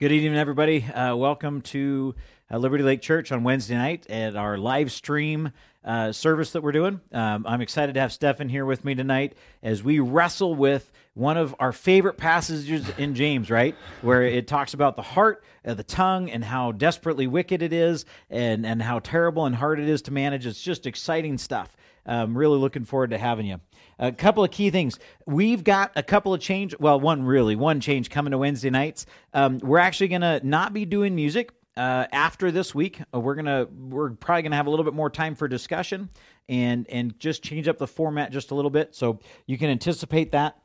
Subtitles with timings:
[0.00, 0.84] Good evening, everybody.
[0.84, 2.14] Uh, welcome to
[2.52, 5.50] uh, Liberty Lake Church on Wednesday night at our live stream
[5.84, 7.00] uh, service that we're doing.
[7.10, 11.36] Um, I'm excited to have Stefan here with me tonight as we wrestle with one
[11.36, 13.74] of our favorite passages in James, right?
[14.02, 18.04] Where it talks about the heart, uh, the tongue, and how desperately wicked it is,
[18.30, 20.46] and, and how terrible and hard it is to manage.
[20.46, 21.76] It's just exciting stuff.
[22.06, 23.58] I'm really looking forward to having you.
[23.98, 24.98] A couple of key things.
[25.26, 26.74] We've got a couple of change.
[26.78, 29.06] Well, one really, one change coming to Wednesday nights.
[29.34, 31.52] Um, we're actually going to not be doing music.
[31.76, 35.08] Uh, after this week, uh, we're gonna we're probably gonna have a little bit more
[35.08, 36.08] time for discussion
[36.48, 40.32] and and just change up the format just a little bit, so you can anticipate
[40.32, 40.58] that.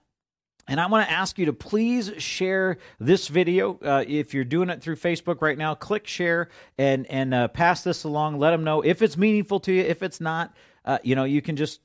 [0.67, 3.77] And I want to ask you to please share this video.
[3.83, 7.83] Uh, if you're doing it through Facebook right now, click share and and uh, pass
[7.83, 8.39] this along.
[8.39, 9.83] Let them know if it's meaningful to you.
[9.83, 11.81] If it's not, uh, you know, you can just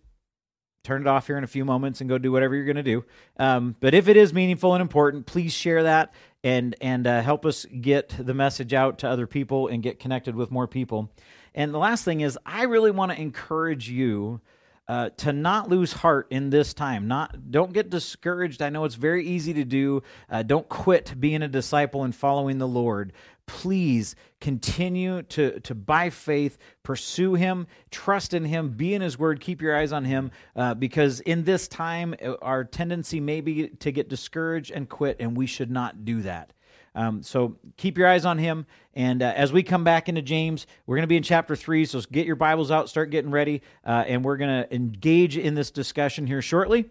[0.84, 2.82] turn it off here in a few moments and go do whatever you're going to
[2.82, 3.04] do.
[3.38, 6.12] Um, but if it is meaningful and important, please share that
[6.44, 10.34] and and uh, help us get the message out to other people and get connected
[10.34, 11.10] with more people.
[11.54, 14.40] And the last thing is, I really want to encourage you.
[14.86, 18.94] Uh, to not lose heart in this time not don't get discouraged i know it's
[18.94, 23.12] very easy to do uh, don't quit being a disciple and following the lord
[23.48, 29.40] please continue to, to by faith pursue him trust in him be in his word
[29.40, 33.68] keep your eyes on him uh, because in this time uh, our tendency may be
[33.68, 36.52] to get discouraged and quit and we should not do that.
[36.94, 40.66] Um, so keep your eyes on him and uh, as we come back into james
[40.86, 43.62] we're going to be in chapter 3 so get your bibles out start getting ready
[43.86, 46.90] uh, and we're going to engage in this discussion here shortly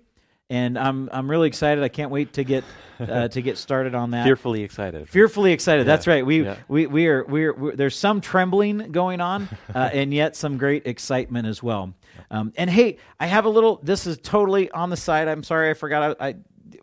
[0.50, 1.84] and I'm I'm really excited.
[1.84, 2.64] I can't wait to get
[3.00, 4.26] uh, to get started on that.
[4.26, 5.10] Fearfully excited.
[5.10, 5.86] Fearfully excited.
[5.86, 5.94] Yeah.
[5.94, 6.26] That's right.
[6.26, 6.58] We, yeah.
[6.68, 10.88] we we are we're, we're, there's some trembling going on, uh, and yet some great
[10.88, 11.94] excitement as well.
[12.32, 13.80] Um, and hey, I have a little.
[13.84, 15.28] This is totally on the side.
[15.28, 16.18] I'm sorry, I forgot.
[16.20, 16.36] I, I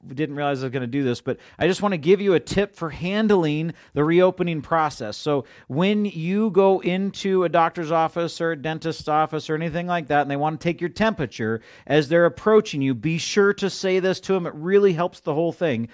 [0.06, 2.34] didn't realize I was going to do this, but I just want to give you
[2.34, 5.16] a tip for handling the reopening process.
[5.16, 10.08] So, when you go into a doctor's office or a dentist's office or anything like
[10.08, 13.70] that, and they want to take your temperature as they're approaching you, be sure to
[13.70, 14.46] say this to them.
[14.46, 15.88] It really helps the whole thing.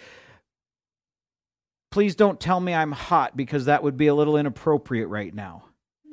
[1.90, 5.64] Please don't tell me I'm hot because that would be a little inappropriate right now.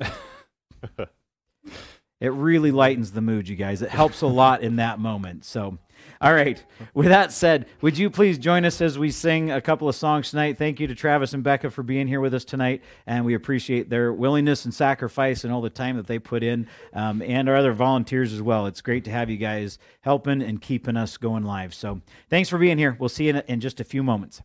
[2.20, 3.82] it really lightens the mood, you guys.
[3.82, 5.44] It helps a lot in that moment.
[5.44, 5.78] So,
[6.20, 6.62] all right.
[6.94, 10.30] With that said, would you please join us as we sing a couple of songs
[10.30, 10.58] tonight?
[10.58, 13.88] Thank you to Travis and Becca for being here with us tonight, and we appreciate
[13.88, 17.56] their willingness and sacrifice and all the time that they put in, um, and our
[17.56, 18.66] other volunteers as well.
[18.66, 21.72] It's great to have you guys helping and keeping us going live.
[21.72, 22.00] So
[22.30, 22.96] thanks for being here.
[22.98, 24.42] We'll see you in, in just a few moments.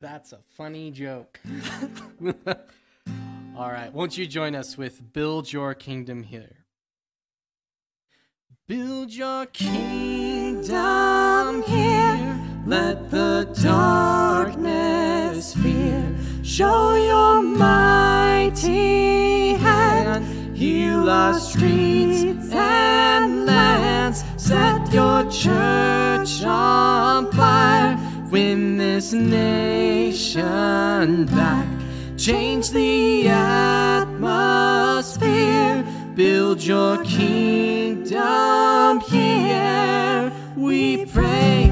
[0.00, 1.40] That's a funny joke.
[3.56, 3.92] All right.
[3.92, 6.57] Won't you join us with Build Your Kingdom Here?
[8.68, 10.72] Build your kingdom
[11.62, 12.38] here.
[12.66, 16.04] Let the darkness fear.
[16.42, 18.74] Show your mighty
[19.54, 20.54] hand.
[20.54, 24.22] Heal our streets and lands.
[24.36, 27.98] Set your church on fire.
[28.30, 30.44] Win this nation
[31.24, 31.66] back.
[32.18, 34.68] Change the atmosphere
[36.18, 41.70] build your kingdom here, we pray.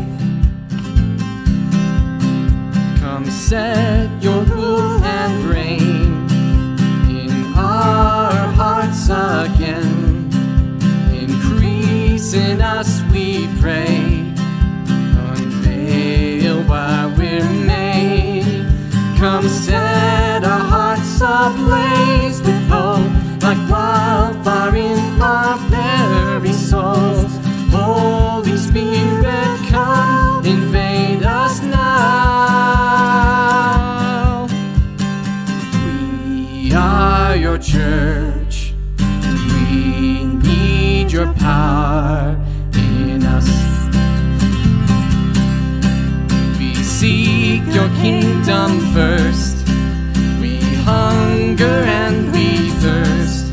[3.01, 6.31] Come set your rule and reign
[7.11, 10.31] in our hearts again.
[11.13, 14.33] Increase in us, we pray.
[15.33, 18.65] Unveil why we're made.
[19.19, 21.86] Come set our hearts ablaze
[41.17, 42.37] your power
[42.75, 43.49] in us.
[46.59, 49.67] We seek your kingdom first.
[50.43, 53.47] We hunger and we thirst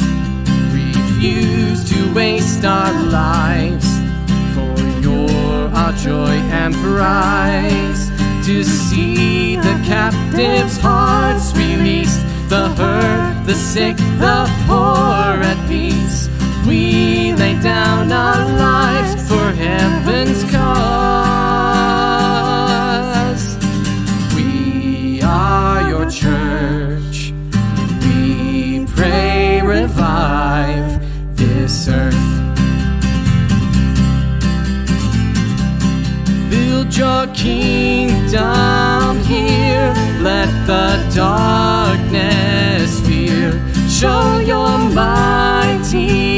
[0.73, 3.87] refuse to waste our lives.
[4.53, 8.09] For you're our joy and prize.
[8.45, 12.19] To see the captives' hearts released,
[12.49, 16.02] the hurt, the sick, the poor at peace.
[16.67, 20.63] We lay down our lives for heaven's cause.
[24.33, 27.33] We are your church.
[28.05, 31.01] We pray, revive
[31.35, 32.15] this earth.
[36.49, 39.93] Build your kingdom here.
[40.21, 43.51] Let the darkness fear.
[43.89, 46.32] Show your mighty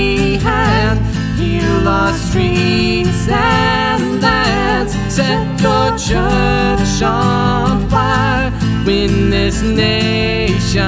[1.86, 4.94] our streets and lands.
[5.14, 8.52] Set your church on fire,
[8.86, 10.84] win this nation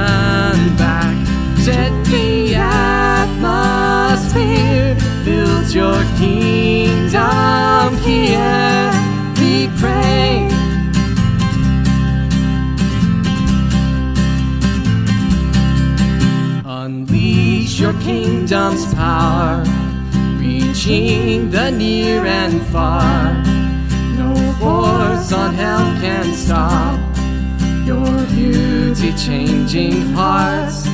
[0.77, 1.15] back.
[1.59, 3.77] Set the atmosphere,
[5.23, 8.91] build your kingdom here.
[9.39, 10.49] We pray.
[16.65, 19.63] Unleash your kingdom's power,
[20.77, 23.33] reaching the near and far.
[24.15, 26.99] No force on hell can stop
[27.85, 30.85] your beauty changing hearts.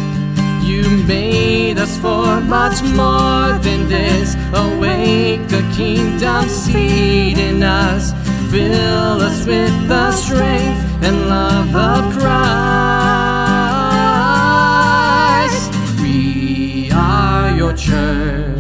[0.63, 4.35] You made us for much more than this.
[4.53, 8.13] Awake the kingdom seed in us.
[8.51, 12.53] Fill us with the strength and love of Christ.
[16.01, 18.52] We are your church.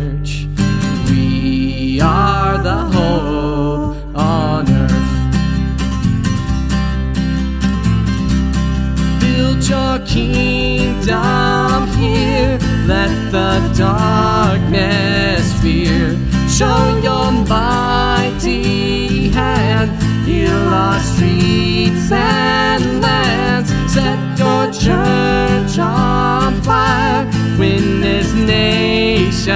[10.13, 12.59] Kingdom here.
[12.85, 16.15] Let the darkness fear.
[16.47, 19.91] Show your mighty hand.
[20.27, 23.69] Heal our streets and lands.
[23.91, 27.25] Set your church on fire.
[27.57, 29.53] Win this nation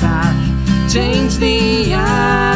[0.00, 0.36] back.
[0.90, 2.47] Change the atmosphere.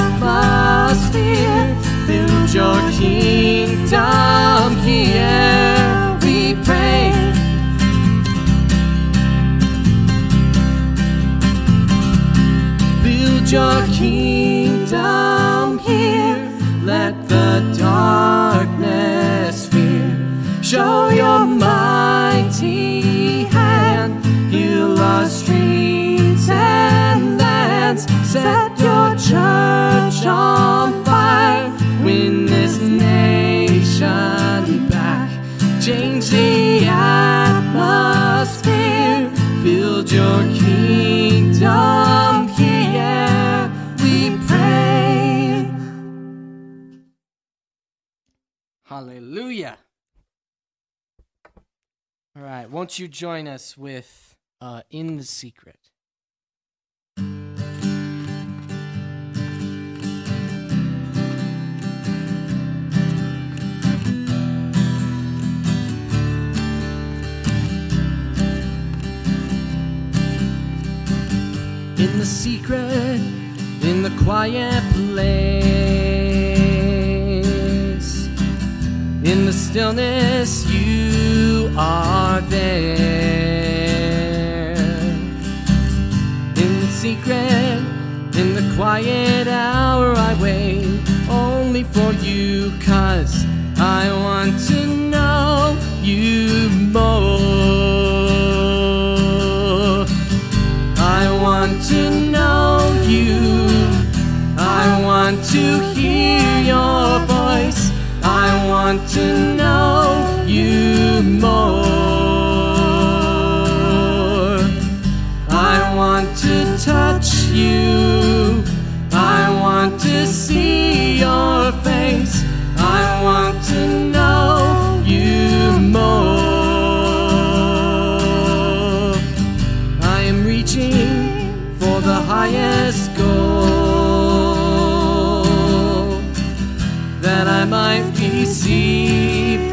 [49.02, 49.78] Hallelujah.
[52.36, 55.90] All right, won't you join us with uh, In the Secret?
[71.98, 73.20] In the secret,
[73.82, 75.61] in the quiet place.
[79.52, 82.72] The stillness, you are there.
[86.62, 87.78] In the secret,
[88.40, 90.86] in the quiet hour, I wait
[91.28, 93.44] only for you, cause
[93.76, 97.12] I want to know you more.
[100.96, 103.38] I want to know you.
[104.56, 105.91] I want to
[108.94, 111.81] want to know you more.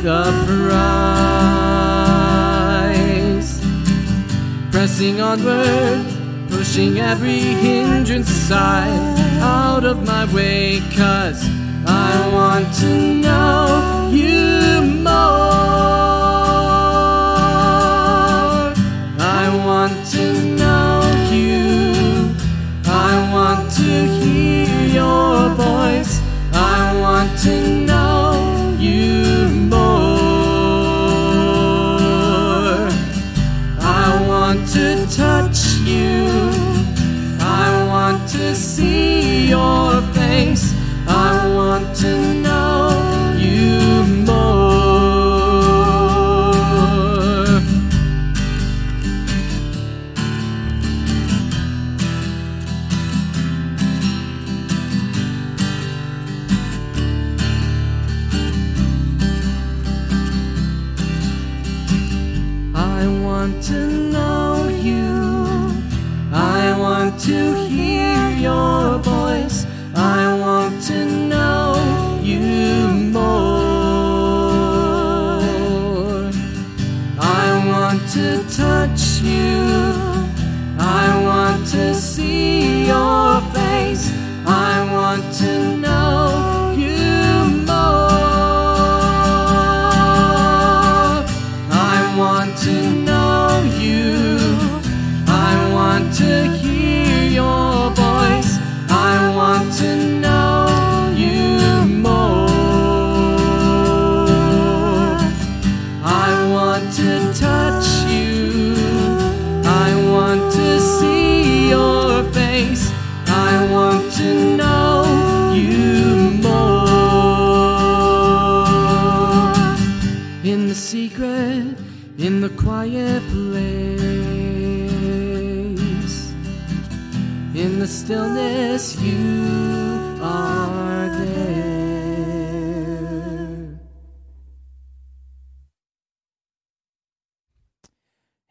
[0.09, 0.69] The prize.
[4.71, 6.03] Pressing onward,
[6.49, 11.47] pushing every hindrance aside out of my way, cause
[11.85, 12.91] I want to
[13.25, 15.13] know you more.
[19.41, 20.23] I want to
[20.59, 21.01] know
[21.35, 22.33] you.
[22.85, 26.13] I want to hear your voice.
[26.51, 27.53] I want to
[27.85, 28.08] know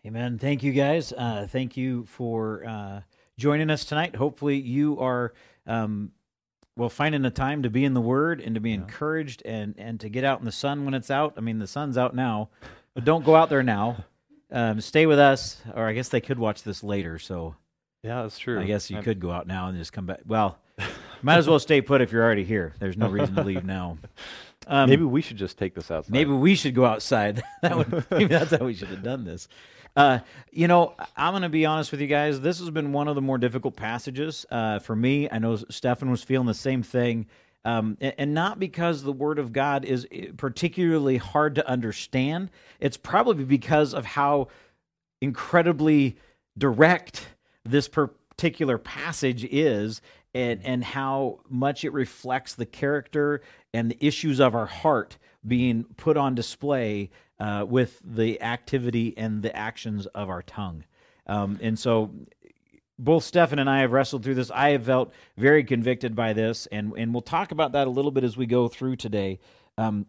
[0.09, 0.39] Amen.
[0.39, 1.13] Thank you, guys.
[1.13, 3.01] Uh, thank you for uh,
[3.37, 4.17] joining us tonight.
[4.17, 5.35] Hopefully, you are
[5.67, 6.13] um,
[6.79, 10.01] well finding a time to be in the Word and to be encouraged and and
[10.01, 11.35] to get out in the sun when it's out.
[11.37, 12.49] I mean, the sun's out now,
[12.95, 14.07] but don't go out there now.
[14.51, 17.19] Um, stay with us, or I guess they could watch this later.
[17.19, 17.57] So
[18.03, 18.59] Yeah, that's true.
[18.59, 20.21] I guess you I'm- could go out now and just come back.
[20.25, 20.59] Well,
[21.21, 22.73] might as well stay put if you're already here.
[22.79, 23.99] There's no reason to leave now.
[24.71, 26.13] Um, maybe we should just take this outside.
[26.13, 27.43] Maybe we should go outside.
[27.63, 29.49] that would maybe that's how we should have done this.
[29.99, 30.21] Uh,
[30.53, 32.41] you know, I'm going to be honest with you guys.
[32.41, 35.29] This has been one of the more difficult passages uh, for me.
[35.29, 37.27] I know Stefan was feeling the same thing,
[37.65, 42.51] um, and, not because the Word of God is eh, particularly hard to understand.
[42.79, 44.47] It's probably because of how
[45.21, 46.17] incredibly
[46.57, 47.27] direct
[47.65, 50.01] this particular passage is
[50.33, 53.41] and and how much it reflects the character
[53.75, 57.11] and the issues of our heart being put on display
[57.41, 60.85] uh, with the activity and the actions of our tongue
[61.27, 62.11] um, and so
[62.99, 64.51] both Stefan and I have wrestled through this.
[64.51, 68.11] I have felt very convicted by this, and and we'll talk about that a little
[68.11, 69.39] bit as we go through today.
[69.77, 70.07] Um,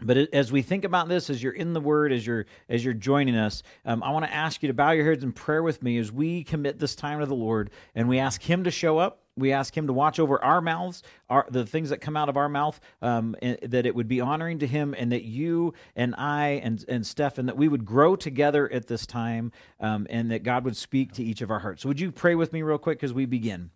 [0.00, 2.94] but as we think about this, as you're in the Word, as you're as you're
[2.94, 5.82] joining us, um, I want to ask you to bow your heads in prayer with
[5.82, 8.98] me as we commit this time to the Lord, and we ask Him to show
[8.98, 9.22] up.
[9.38, 12.36] We ask Him to watch over our mouths, our the things that come out of
[12.36, 16.14] our mouth, um, and that it would be honoring to Him, and that you and
[16.16, 20.42] I and and Stefan that we would grow together at this time, um, and that
[20.42, 21.82] God would speak to each of our hearts.
[21.82, 23.70] So, would you pray with me real quick as we begin?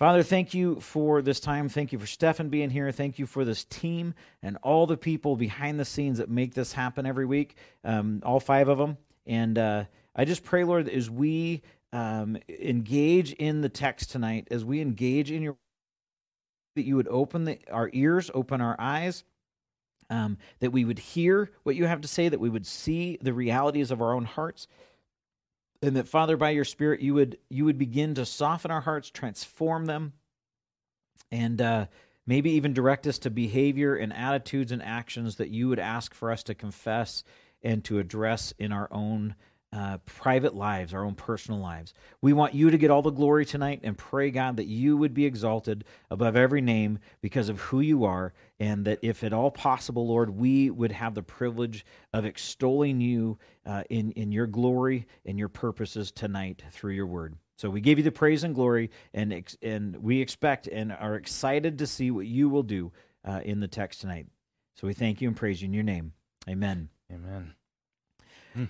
[0.00, 1.68] Father, thank you for this time.
[1.68, 2.90] Thank you for Stefan being here.
[2.90, 6.72] Thank you for this team and all the people behind the scenes that make this
[6.72, 8.96] happen every week, um, all five of them.
[9.26, 9.84] And uh,
[10.16, 11.60] I just pray, Lord, as we
[11.92, 15.56] um, engage in the text tonight, as we engage in your,
[16.76, 19.24] that you would open the, our ears, open our eyes,
[20.08, 23.32] um, that we would hear what you have to say, that we would see the
[23.32, 24.66] realities of our own hearts,
[25.82, 29.10] and that father by your spirit you would you would begin to soften our hearts
[29.10, 30.12] transform them
[31.32, 31.86] and uh,
[32.26, 36.30] maybe even direct us to behavior and attitudes and actions that you would ask for
[36.30, 37.24] us to confess
[37.62, 39.34] and to address in our own
[39.72, 41.94] uh, private lives, our own personal lives.
[42.20, 45.14] We want you to get all the glory tonight and pray, God, that you would
[45.14, 49.50] be exalted above every name because of who you are, and that if at all
[49.50, 55.06] possible, Lord, we would have the privilege of extolling you uh, in, in your glory
[55.24, 57.36] and your purposes tonight through your word.
[57.56, 61.14] So we give you the praise and glory, and, ex- and we expect and are
[61.14, 62.90] excited to see what you will do
[63.24, 64.26] uh, in the text tonight.
[64.74, 66.14] So we thank you and praise you in your name.
[66.48, 66.88] Amen.
[67.12, 67.54] Amen.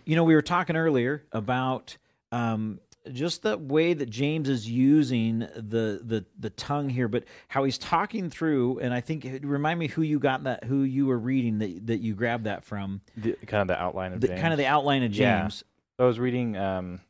[0.04, 1.96] You know, we were talking earlier about
[2.32, 2.80] um,
[3.12, 7.78] just the way that James is using the, the the tongue here, but how he's
[7.78, 8.78] talking through.
[8.80, 12.00] And I think remind me who you got that, who you were reading that that
[12.00, 13.00] you grabbed that from.
[13.16, 14.40] The, kind of the outline of The, James.
[14.40, 15.64] kind of the outline of James.
[15.98, 17.00] So I was reading, um,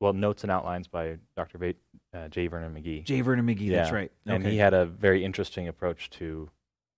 [0.00, 1.58] well, notes and outlines by Dr.
[1.58, 1.74] Va-
[2.14, 2.46] uh, J.
[2.46, 3.04] Vernon McGee.
[3.04, 3.20] J.
[3.20, 3.70] Vernon McGee.
[3.70, 3.94] That's Yeah.
[3.94, 4.12] right.
[4.26, 6.48] and he had a very interesting approach to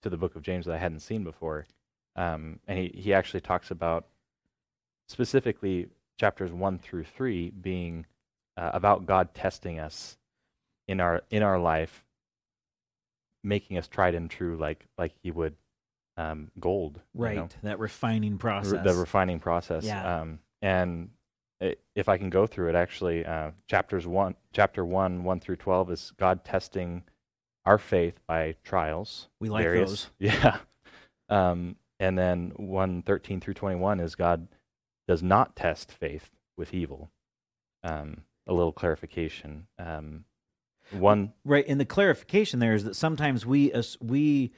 [0.02, 1.66] to the book of James that I hadn't seen before.
[2.16, 4.06] Um, and he, he actually talks about
[5.08, 8.06] specifically chapters one through three being
[8.56, 10.16] uh, about God testing us
[10.88, 12.04] in our in our life,
[13.42, 15.56] making us tried and true, like like He would
[16.16, 17.36] um, gold, you right.
[17.36, 17.48] know?
[17.62, 18.84] That refining process.
[18.84, 19.84] the refining process.
[19.84, 20.20] Yeah.
[20.20, 21.10] Um, and
[21.60, 25.56] i if I can go through it, actually, uh, chapters one, chapter one, one through
[25.56, 27.04] twelve is God testing
[27.64, 29.28] our faith by trials.
[29.40, 30.10] We like various- those.
[30.18, 30.58] Yeah.
[31.28, 34.48] Um, and then one thirteen through twenty one is God
[35.12, 37.10] does not test faith with evil.
[37.84, 39.66] Um, a little clarification.
[39.78, 40.24] Um,
[40.90, 44.52] one, Right, and the clarification there is that sometimes we as we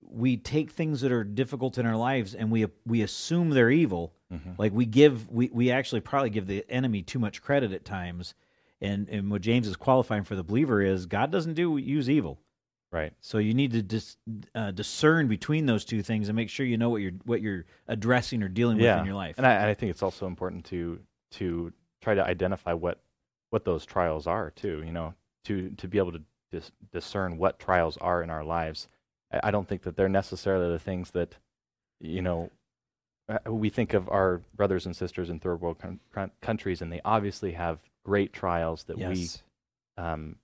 [0.00, 4.14] we take things that are difficult in our lives and we we assume they're evil.
[4.32, 4.58] Mhm.
[4.58, 8.34] Like we give we we actually probably give the enemy too much credit at times.
[8.80, 12.40] And and what James is qualifying for the believer is God doesn't do use evil.
[12.92, 13.12] Right?
[13.20, 14.16] So you need to dis,
[14.54, 17.64] uh, discern between those two things and make sure you know what you're what you're
[17.88, 19.36] addressing or dealing with in your life.
[19.38, 20.98] And I, I think it's also important to
[21.32, 23.00] to try to identify what
[23.50, 24.82] what those trials are too.
[24.84, 28.88] You know, to to be able to dis- discern what trials are in our lives.
[29.32, 31.36] I, I don't think that they're necessarily the things that
[32.00, 32.50] you know.
[33.28, 37.00] uh, We think of our brothers and sisters in third world coun- countries, and they
[37.04, 39.42] obviously have great trials that yes.
[39.96, 40.36] we um,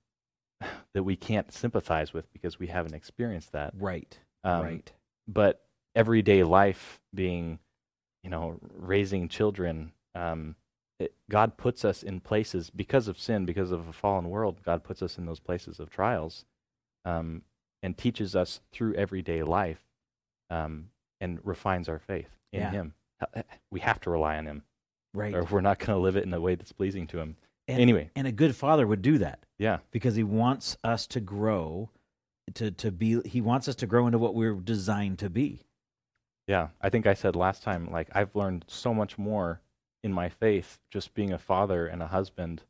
[0.94, 3.72] that we can't sympathize with because we haven't experienced that.
[3.78, 4.18] right.
[4.44, 4.92] Um, right.
[5.26, 5.62] but
[5.96, 7.58] everyday life being
[8.22, 10.54] you know raising children um,
[11.00, 14.84] it, god puts us in places because of sin because of a fallen world god
[14.84, 16.44] puts us in those places of trials
[17.04, 17.42] um,
[17.82, 19.80] and teaches us through everyday life
[20.50, 22.70] um, and refines our faith in Yeah.
[22.70, 24.62] him Uh, we have to rely on him
[25.14, 25.34] Right.
[25.34, 27.36] or we're not going to live it in a way that's pleasing to him
[27.68, 29.40] And, anyway and a good father would do that.
[29.58, 31.90] yeah because he wants us to grow
[32.54, 35.62] to to be he wants us to grow into what we're designed to be
[36.46, 39.60] Yeah, I think I said last time, like I've learned so much more
[40.04, 42.62] in my faith just being a father and a husband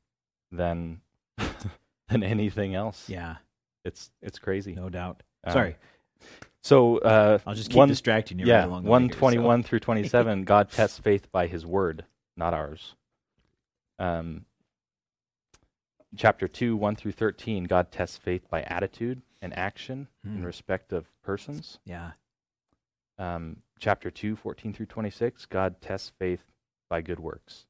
[0.50, 1.02] than
[2.08, 3.08] than anything else.
[3.10, 3.36] yeah
[3.84, 4.74] It's it's crazy.
[4.74, 5.76] no doubt Um, sorry
[6.62, 9.42] So uh, i'll just keep one, distracting you yeah, right along the way one here,
[9.42, 10.44] so- through twenty seven.
[10.54, 12.94] God tests faith by His word, not ours.
[13.98, 14.46] Um,
[16.16, 17.64] chapter two, one through thirteen.
[17.64, 20.44] God tests faith by attitude and action in Hmm.
[20.44, 21.78] respect of persons.
[21.85, 22.12] yeah
[23.18, 26.44] um, chapter 2, 14 through 26, God tests faith
[26.90, 27.64] by good works.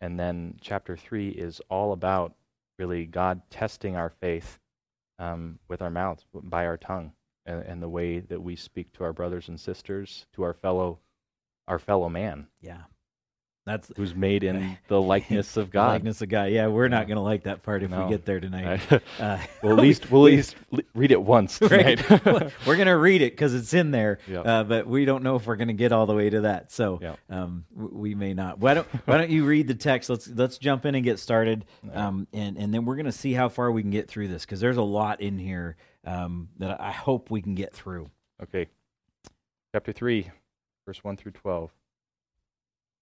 [0.00, 2.34] And then chapter 3 is all about
[2.80, 4.58] really God testing our faith
[5.20, 7.12] um, with our mouths, by our tongue,
[7.46, 10.98] and, and the way that we speak to our brothers and sisters, to our fellow,
[11.68, 12.82] our fellow man, yeah
[13.64, 15.92] that's who's made in the likeness of God.
[15.92, 18.04] likeness of god yeah we're not going to like that part if No.
[18.04, 18.98] we get there tonight uh,
[19.62, 20.56] well, at least we'll at least
[20.94, 21.98] read it once Right.
[21.98, 22.52] tonight.
[22.66, 24.46] we're going to read it because it's in there Yep.
[24.46, 26.72] uh, but we don't know if we're going to get all the way to that
[26.72, 27.18] so Yep.
[27.30, 30.84] um, we may not why don't why don't you read the text let's let's jump
[30.86, 33.82] in and get started um, and and then we're going to see how far we
[33.82, 37.40] can get through this because there's a lot in here um, that i hope we
[37.40, 38.10] can get through
[38.42, 38.66] Okay.
[39.72, 40.28] Chapter 3,
[40.84, 41.70] verse 1 through 12.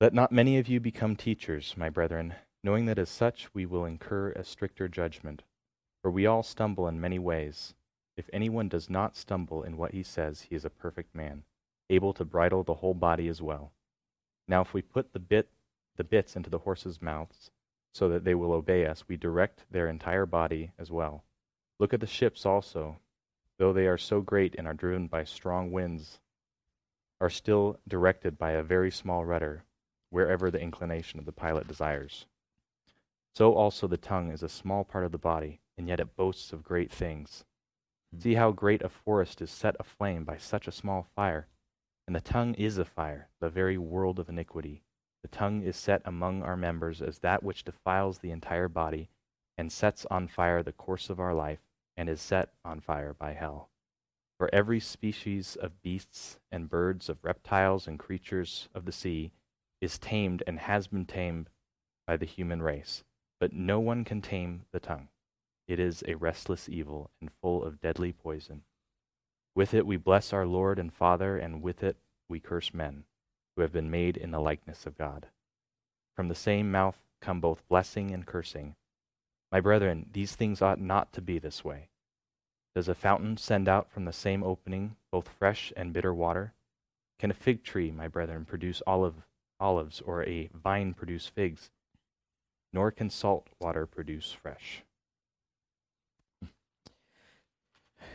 [0.01, 2.35] Let not many of you become teachers, my brethren,
[2.65, 5.43] knowing that as such we will incur a stricter judgment.
[6.01, 7.75] For we all stumble in many ways.
[8.17, 11.45] If anyone does not stumble in what he says, he is a perfect man,
[11.91, 13.73] able to bridle the whole body as well.
[14.49, 15.51] Now if we put the bit
[15.97, 17.51] the bits into the horses' mouths,
[17.93, 21.25] so that they will obey us, we direct their entire body as well.
[21.79, 23.01] Look at the ships also,
[23.59, 26.21] though they are so great and are driven by strong winds,
[27.21, 29.65] are still directed by a very small rudder,
[30.11, 32.27] wherever the inclination of the pilot desires.
[33.35, 36.53] So also the tongue is a small part of the body, and yet it boasts
[36.53, 37.45] of great things.
[38.13, 38.21] Hmm.
[38.21, 41.47] See how great a forest is set aflame by such a small fire.
[42.07, 44.83] And the tongue is a fire, the very world of iniquity.
[45.23, 49.11] The tongue is set among our members as that which defiles the entire body,
[49.57, 51.61] and sets on fire the course of our life,
[51.97, 53.69] and is set on fire by hell.
[54.39, 59.33] For every species of beasts and birds, of reptiles and creatures of the sea,
[59.81, 61.49] is tamed and has been tamed
[62.07, 63.05] by the human race.
[63.39, 65.09] But no one can tame the tongue.
[65.67, 68.63] It is a restless evil and full of deadly poison.
[69.55, 71.97] With it we bless our Lord and Father, and with it
[72.29, 73.05] we curse men,
[73.55, 75.27] who have been made in the likeness of God.
[76.17, 78.75] From the same mouth come both blessing and cursing.
[79.53, 81.89] My brethren, these things ought not to be this way.
[82.75, 86.53] Does a fountain send out from the same opening both fresh and bitter water?
[87.19, 89.27] Can a fig tree, my brethren, produce olive,
[89.61, 91.71] olives, or a vine produce figs?
[92.73, 94.83] Nor can salt water produce fresh.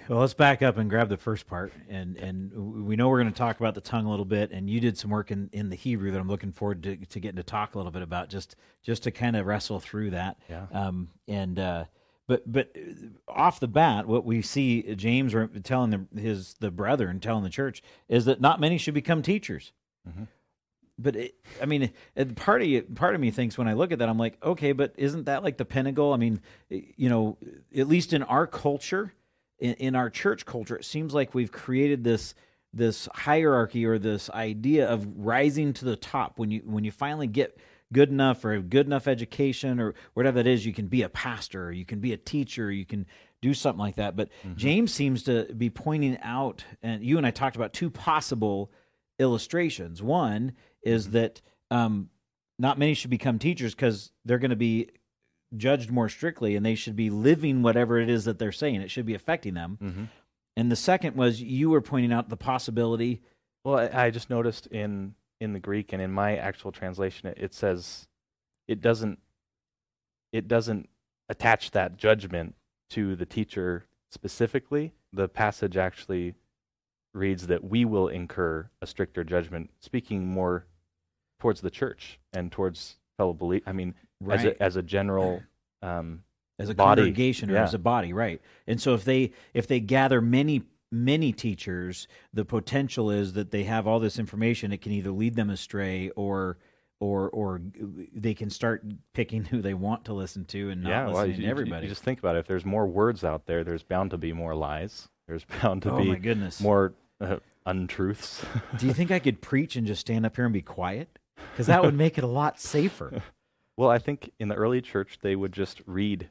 [0.07, 3.33] Well, let's back up and grab the first part, and and we know we're going
[3.33, 4.51] to talk about the tongue a little bit.
[4.51, 7.19] And you did some work in, in the Hebrew that I'm looking forward to, to
[7.19, 10.37] getting to talk a little bit about, just just to kind of wrestle through that.
[10.47, 10.67] Yeah.
[10.71, 11.85] Um, and uh,
[12.27, 17.19] but but uh, off the bat, what we see James telling the, his the brethren
[17.19, 19.71] telling the church is that not many should become teachers.
[20.07, 20.27] Mhm.
[20.97, 23.91] But it, I mean, it, part of you, part of me thinks when I look
[23.91, 26.13] at that, I'm like, okay, but isn't that like the pinnacle?
[26.13, 27.37] I mean, you know,
[27.75, 29.13] at least in our culture,
[29.59, 32.33] in, in our church culture, it seems like we've created this
[32.73, 36.39] this hierarchy or this idea of rising to the top.
[36.39, 37.57] When you when you finally get
[37.91, 41.09] good enough or have good enough education or whatever that is you can be a
[41.09, 43.05] pastor or you can be a teacher you can
[43.41, 44.15] do something like that.
[44.15, 44.55] But mm-hmm.
[44.55, 48.71] james seems to be pointing out and you and i talked about two possible
[49.19, 50.01] illustrations.
[50.01, 50.53] One
[50.85, 52.09] is that um,
[52.59, 54.89] not many should become teachers because they're going to be
[55.57, 58.91] judged more strictly and they should be living whatever it is that they're saying it
[58.91, 60.07] should be affecting them Mhm.
[60.57, 63.21] and the second was you were pointing out the possibility
[63.63, 67.37] Well, I, I just noticed in in the Greek and in my actual translation, it,
[67.39, 68.07] it says
[68.67, 69.19] it doesn't
[70.31, 70.89] it doesn't
[71.29, 72.55] attach that judgment
[72.91, 74.93] to the teacher specifically.
[75.13, 76.35] The passage actually
[77.13, 80.65] reads that we will incur a stricter judgment, speaking more
[81.39, 83.63] towards the church and towards fellow belief.
[83.65, 83.93] I mean,
[84.29, 85.41] as a as a general.
[85.81, 86.23] Um,
[86.57, 87.63] as a body, congregation or yeah.
[87.63, 92.45] as a body right and so if they if they gather many many teachers the
[92.45, 96.57] potential is that they have all this information it can either lead them astray or
[96.99, 97.61] or or
[98.13, 101.35] they can start picking who they want to listen to and not yeah, well, listening
[101.35, 102.39] you, to everybody You just think about it.
[102.39, 105.09] If there's more words out there, there's bound to be more lies.
[105.27, 108.45] There's bound to oh be my goodness more uh, untruths.
[108.77, 111.19] do you think i could preach and just stand up here and be quiet
[111.51, 113.21] because that would make it a lot safer
[113.77, 116.29] well, I think in the early church they would just read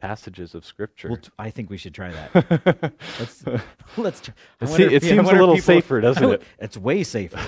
[0.00, 1.08] passages of scripture.
[1.08, 3.44] well, t- i think we should try that let's
[3.98, 4.34] let's It
[4.80, 6.42] if- it seems a little safer, doesn't it?
[6.58, 7.38] it's way safer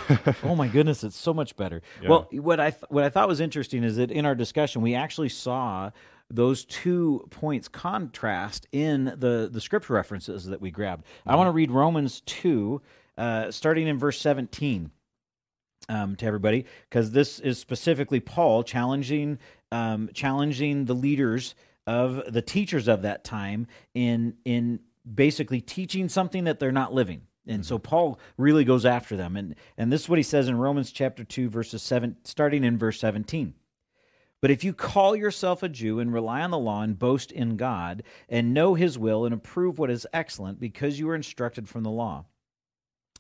[0.45, 1.81] oh my goodness, it's so much better.
[2.03, 2.09] Yeah.
[2.11, 4.95] Well, what I th- what I thought was interesting is that in our discussion we
[4.95, 5.91] actually saw
[6.29, 11.05] those two points contrast in the the scripture references that we grabbed.
[11.27, 12.83] I want to read Romans two,
[13.17, 14.91] uh, starting in verse seventeen.
[15.89, 19.39] Um, to everybody, because this is specifically Paul challenging
[19.73, 21.55] um, challenging the leaders
[21.87, 24.81] of the teachers of that time in in
[25.15, 27.23] basically teaching something that they're not living.
[27.47, 29.37] And so Paul really goes after them.
[29.37, 32.79] And and this is what he says in Romans chapter 2 verses 7 starting in
[32.79, 33.55] verse 17.
[34.41, 37.57] But if you call yourself a Jew and rely on the law and boast in
[37.57, 41.85] God and know his will and approve what is excellent because you are instructed from
[41.85, 42.25] the law.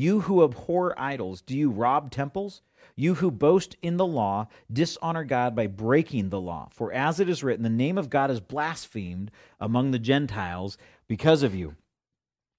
[0.00, 2.62] You who abhor idols, do you rob temples?
[2.96, 6.70] You who boast in the law, dishonor God by breaking the law.
[6.72, 11.42] For as it is written, the name of God is blasphemed among the Gentiles because
[11.42, 11.76] of you.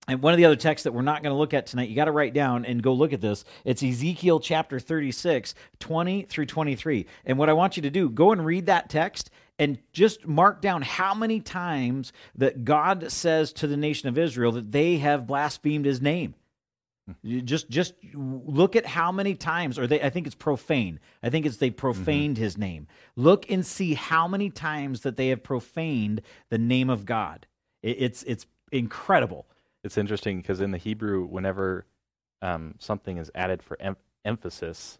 [0.07, 1.95] And one of the other texts that we're not going to look at tonight, you
[1.95, 3.43] got to write down and go look at this.
[3.65, 7.07] It's Ezekiel chapter 36, 20 through 23.
[7.25, 10.61] And what I want you to do, go and read that text and just mark
[10.61, 15.25] down how many times that God says to the nation of Israel that they have
[15.25, 16.35] blasphemed his name.
[17.23, 20.99] You just just look at how many times or they I think it's profane.
[21.23, 22.87] I think it's they profaned his name.
[23.15, 27.47] Look and see how many times that they have profaned the name of God.
[27.81, 29.47] It, it's it's incredible.
[29.83, 31.85] it's interesting because in the Hebrew, whenever
[32.41, 34.99] um, something is added for em- emphasis,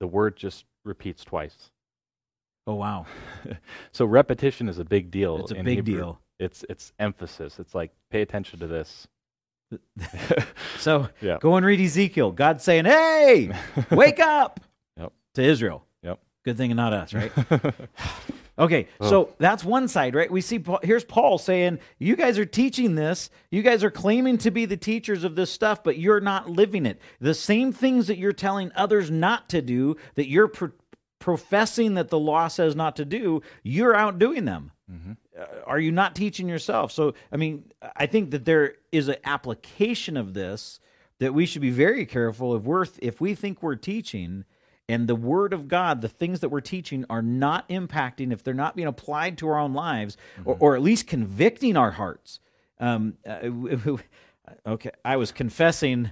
[0.00, 1.70] the word just repeats twice.
[2.66, 3.06] Oh wow.
[3.92, 5.38] so repetition is a big deal.
[5.38, 5.96] It's a big Hebrew.
[5.96, 6.20] deal.
[6.38, 7.58] It's it's emphasis.
[7.58, 9.06] It's like pay attention to this.
[10.78, 11.38] So Yeah.
[11.40, 12.32] go and read Ezekiel.
[12.32, 13.50] God's saying, "Hey,
[13.90, 14.60] wake up!"
[14.98, 15.12] Yep.
[15.34, 15.84] To Israel.
[16.02, 16.18] Yep.
[16.44, 17.32] Good thing and not us, right?
[18.58, 20.30] Okay, so that's one side, right?
[20.30, 23.30] We see Paul, here's Paul saying, "You guys are teaching this.
[23.50, 26.84] You guys are claiming to be the teachers of this stuff, but you're not living
[26.84, 27.00] it.
[27.18, 30.70] The same things that you're telling others not to do, that you're pro-
[31.18, 34.70] professing that the law says not to do, you're out doing them.
[34.92, 35.14] Uh,
[35.66, 36.92] are you not teaching yourself?
[36.92, 37.64] So, I mean,
[37.96, 40.80] I think that there is an application of this
[41.18, 44.44] that we should be very careful if we're if we think we're teaching
[44.88, 48.52] and the word of God, the things that we're teaching are not impacting, if they're
[48.52, 52.40] not being applied to our own lives, or, or at least convicting our hearts.
[52.78, 53.48] Um, uh,
[54.66, 56.10] okay, I was confessing.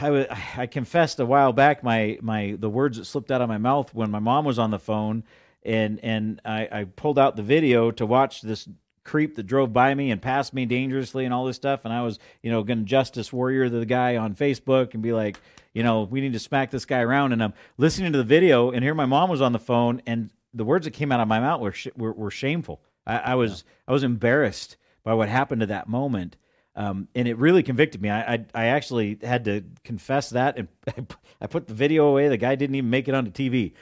[0.00, 3.48] I was, I confessed a while back my my the words that slipped out of
[3.48, 5.24] my mouth when my mom was on the phone,
[5.64, 8.68] and and I, I pulled out the video to watch this
[9.04, 12.02] creep that drove by me and passed me dangerously and all this stuff, and I
[12.02, 15.38] was you know going to justice warrior the guy on Facebook and be like,
[15.72, 18.70] you know, we need to smack this guy around, and I'm listening to the video,
[18.70, 21.28] and here my mom was on the phone, and the words that came out of
[21.28, 22.80] my mouth were sh- were, were shameful.
[23.06, 26.36] I, I was I was embarrassed by what happened to that moment.
[26.76, 28.10] Um, and it really convicted me.
[28.10, 30.68] I, I, I actually had to confess that, and
[31.40, 32.26] I put the video away.
[32.28, 33.74] The guy didn't even make it onto TV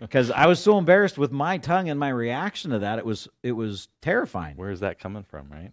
[0.00, 2.98] because um, I was so embarrassed with my tongue and my reaction to that.
[2.98, 4.56] It was it was terrifying.
[4.56, 5.72] Where is that coming from, right?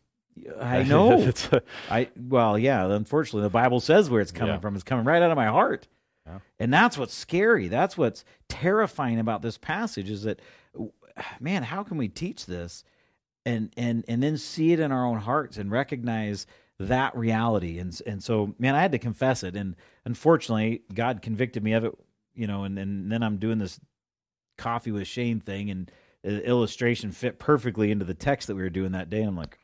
[0.62, 1.32] I know.
[1.90, 2.86] I well, yeah.
[2.92, 4.60] Unfortunately, the Bible says where it's coming Yeah.
[4.60, 4.76] from.
[4.76, 5.88] It's coming right out of my heart,
[6.28, 6.40] Yeah.
[6.60, 7.70] and that's what's scary.
[7.70, 10.42] That's what's terrifying about this passage is that,
[11.40, 12.84] man, how can we teach this,
[13.48, 16.46] and and and then see it in our own hearts and recognize
[16.80, 17.80] that reality?
[17.80, 21.86] And and so, man, I had to confess it, and unfortunately, God convicted me of
[21.86, 21.94] it.
[22.36, 23.80] You know, and and then I'm doing this
[24.58, 25.92] coffee with Shane thing, and
[26.24, 29.20] the illustration fit perfectly into the text that we were doing that day.
[29.20, 29.58] And I'm like,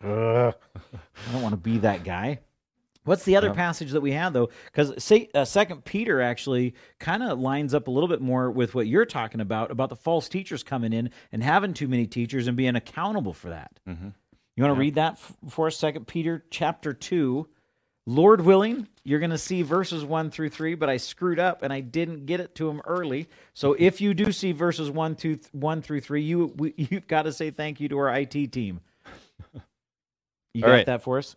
[1.27, 2.39] I don't want to be that guy.
[3.05, 3.53] What's the other Yeah.
[3.53, 4.49] passage that we have though?
[4.65, 8.87] Because uh, Second Peter actually kind of lines up a little bit more with what
[8.87, 12.55] you're talking about about the false teachers coming in and having too many teachers and
[12.55, 13.71] being accountable for that.
[13.87, 14.09] Mm-hmm.
[14.55, 15.17] You want to read that
[15.49, 15.75] for us?
[15.77, 17.47] Second Peter chapter two.
[18.05, 21.71] Lord willing, you're going to see verses one through three, but I screwed up and
[21.71, 23.29] I didn't get it to him early.
[23.53, 27.21] So if you do see verses one through one through three, you we, you've got
[27.23, 28.81] to say thank you to our IT team.
[30.53, 30.85] You All got right.
[30.85, 31.35] that for us?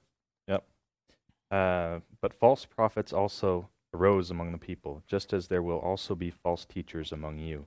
[1.57, 6.29] Uh, but false prophets also arose among the people, just as there will also be
[6.31, 7.67] false teachers among you,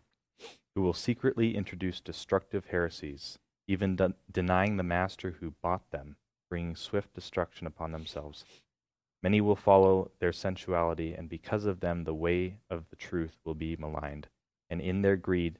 [0.75, 6.17] who will secretly introduce destructive heresies, even de- denying the master who bought them,
[6.51, 8.45] bringing swift destruction upon themselves.
[9.23, 13.55] Many will follow their sensuality, and because of them, the way of the truth will
[13.55, 14.27] be maligned.
[14.69, 15.57] And in their greed,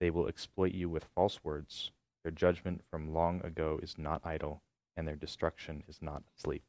[0.00, 1.92] they will exploit you with false words.
[2.24, 4.60] Their judgment from long ago is not idle,
[4.98, 6.62] and their destruction is not asleep.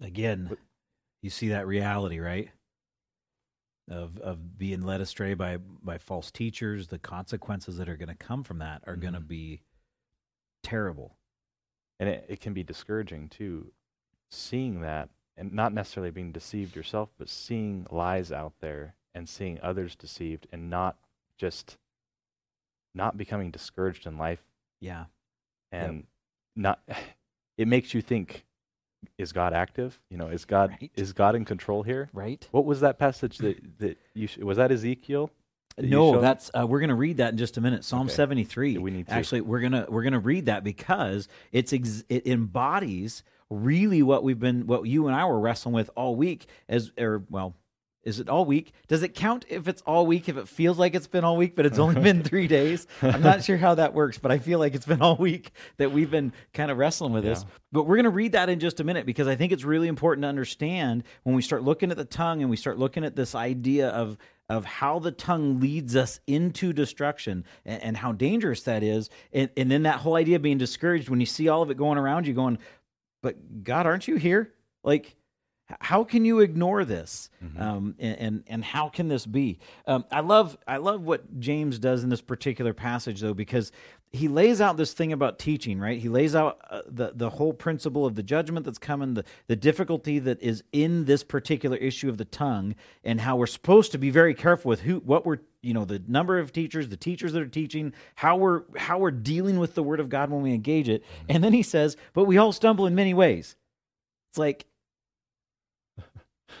[0.00, 0.56] Again,
[1.22, 2.50] you see that reality, right?
[3.90, 8.14] Of of being led astray by by false teachers, the consequences that are going to
[8.14, 9.28] come from that are going to mm-hmm.
[9.28, 9.62] be
[10.62, 11.16] terrible.
[12.00, 13.72] and it, it can be discouraging too
[14.30, 19.60] seeing that and not necessarily being deceived yourself but seeing lies out there and seeing
[19.62, 20.96] others deceived and not
[21.38, 21.76] just
[22.94, 24.42] not becoming discouraged in life
[24.80, 25.04] Yeah.
[25.70, 26.06] and
[26.56, 26.80] not
[27.58, 28.44] it makes you think
[29.18, 30.90] is god active you know is god Right.
[30.96, 32.46] is god in control here Right?
[32.50, 35.30] what was that passage that that you sh- was that ezekiel
[35.76, 37.82] that No, that's uh, we're going to read that in just a minute.
[37.84, 38.14] Psalm Okay.
[38.14, 38.74] 73.
[38.74, 39.12] Yeah, we need to.
[39.12, 44.00] Actually, we're going to we're going to read that because it's ex- it embodies really
[44.00, 47.56] what we've been what you and I were wrestling with all week as or well,
[48.04, 48.72] is it all week?
[48.88, 51.56] Does it count if it's all week if it feels like it's been all week
[51.56, 52.86] but it's only been 3 days?
[53.02, 55.92] I'm not sure how that works, but I feel like it's been all week that
[55.92, 57.44] we've been kind of wrestling with this.
[57.72, 59.88] But we're going to read that in just a minute because I think it's really
[59.88, 63.16] important to understand when we start looking at the tongue and we start looking at
[63.16, 64.16] this idea of
[64.50, 69.08] of how the tongue leads us into destruction and, and how dangerous that is.
[69.32, 71.78] And, and then that whole idea of being discouraged when you see all of it
[71.78, 72.58] going around you, going,
[73.22, 74.52] but God, aren't you here?
[74.82, 75.16] Like,
[75.80, 77.30] how can you ignore this?
[77.44, 77.60] Mhm.
[77.60, 79.58] Um, and, and and how can this be?
[79.86, 83.72] Um, I love I love what James does in this particular passage though because
[84.12, 85.98] he lays out this thing about teaching, right?
[85.98, 89.56] He lays out uh, the the whole principle of the judgment that's coming, the the
[89.56, 93.98] difficulty that is in this particular issue of the tongue, and how we're supposed to
[93.98, 97.32] be very careful with who what we're you know the number of teachers, the teachers
[97.32, 100.52] that are teaching, how we're how we're dealing with the Word of God when we
[100.52, 103.56] engage it, and then he says, "But we all stumble in many ways."
[104.30, 104.66] It's like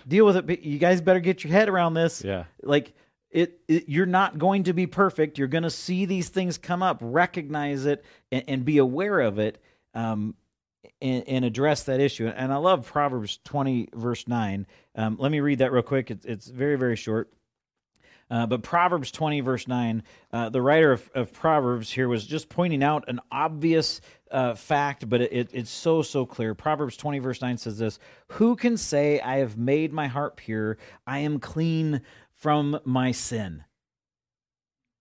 [0.06, 0.46] deal with it.
[0.46, 2.22] but You guys better get your head around this.
[2.24, 2.44] Yeah.
[2.62, 2.94] Like
[3.30, 5.38] it, it you're not going to be perfect.
[5.38, 9.38] You're going to see these things come up recognize it and, and be aware of
[9.38, 9.60] it
[9.94, 10.34] um,
[11.00, 12.28] and, and address that issue.
[12.28, 14.66] And i love proverbs 20 verse 9
[14.96, 16.10] um, let me read that real quick.
[16.10, 17.32] It's, it's very very short
[18.30, 22.48] uh, but Proverbs 20, verse 9, uh, the writer of, of Proverbs here was just
[22.48, 26.54] pointing out an obvious uh, fact, but it, it, it's so, so clear.
[26.54, 27.98] Proverbs 20, verse 9 says this
[28.32, 30.78] Who can say, I have made my heart pure?
[31.06, 32.00] I am clean
[32.32, 33.64] from my sin?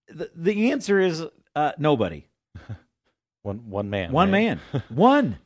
[0.08, 2.28] The, the answer is uh, nobody.
[3.42, 4.60] one one man One right?
[4.72, 4.84] man.
[4.90, 5.38] One.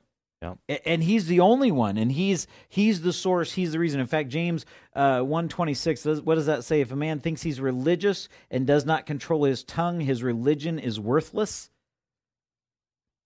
[0.41, 0.57] Yep.
[0.69, 3.53] A- And he's the only one, and he's he's the source.
[3.53, 3.99] He's the reason.
[3.99, 6.05] In fact, James uh, one twenty six.
[6.05, 6.81] What does that say?
[6.81, 10.99] If a man thinks he's religious and does not control his tongue, his religion is
[10.99, 11.69] worthless.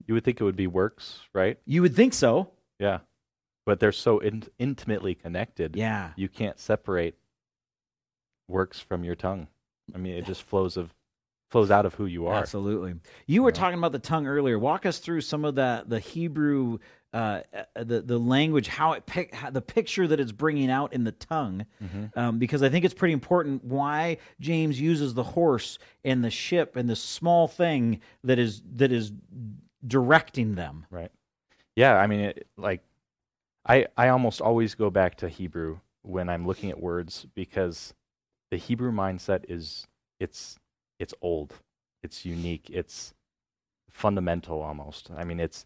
[0.07, 2.51] you would think it would be works right You would think so.
[2.79, 2.99] Yeah.
[3.65, 5.75] But they're so in- intimately connected.
[5.75, 6.11] Yeah.
[6.15, 7.15] You can't separate
[8.47, 9.47] works from your tongue.
[9.93, 10.93] I mean, it just flows of
[11.51, 12.39] flows out of who you are.
[12.39, 12.95] Absolutely.
[13.27, 13.55] You were Yeah.
[13.55, 14.57] talking about the tongue earlier.
[14.57, 16.79] Walk us through some of the the Hebrew,
[17.13, 20.93] uh, uh, the the language, how it pic- how, the picture that it's bringing out
[20.93, 22.15] in the tongue, Mhm.
[22.17, 26.75] um, because I think it's pretty important why James uses the horse and the ship
[26.77, 29.11] and the small thing that is that is
[29.85, 30.85] directing them.
[30.89, 31.11] Right.
[31.75, 32.81] Yeah, I mean, it, like,
[33.65, 37.93] I I almost always go back to Hebrew when I'm looking at words because
[38.51, 39.87] the Hebrew mindset is
[40.19, 40.57] it's
[40.99, 41.55] it's old,
[42.03, 43.13] it's unique, it's
[43.89, 45.11] fundamental almost.
[45.11, 45.65] I mean, it's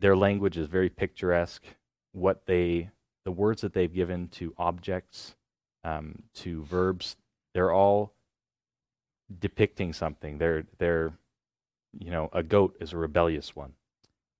[0.00, 1.64] their language is very picturesque.
[2.12, 2.90] What they
[3.24, 5.34] the words that they've given to objects,
[5.84, 7.16] um, to verbs,
[7.54, 8.12] they're all
[9.38, 10.38] depicting something.
[10.38, 11.12] They're they're
[11.98, 13.72] you know a goat is a rebellious one.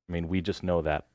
[0.09, 1.07] I mean, we just know that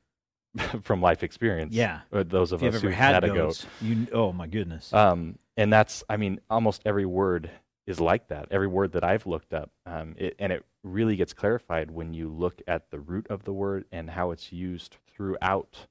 [0.82, 1.74] from life experience.
[1.74, 2.00] Yeah.
[2.12, 3.70] Or those of If us who had, had a goats, goat.
[3.80, 4.92] you oh my goodness.
[4.92, 7.50] Um, and that's, I mean, almost every word
[7.86, 8.48] is like that.
[8.50, 12.28] Every word that I've looked up, um, it, and it really gets clarified when you
[12.28, 15.86] look at the root of the word and how it's used throughout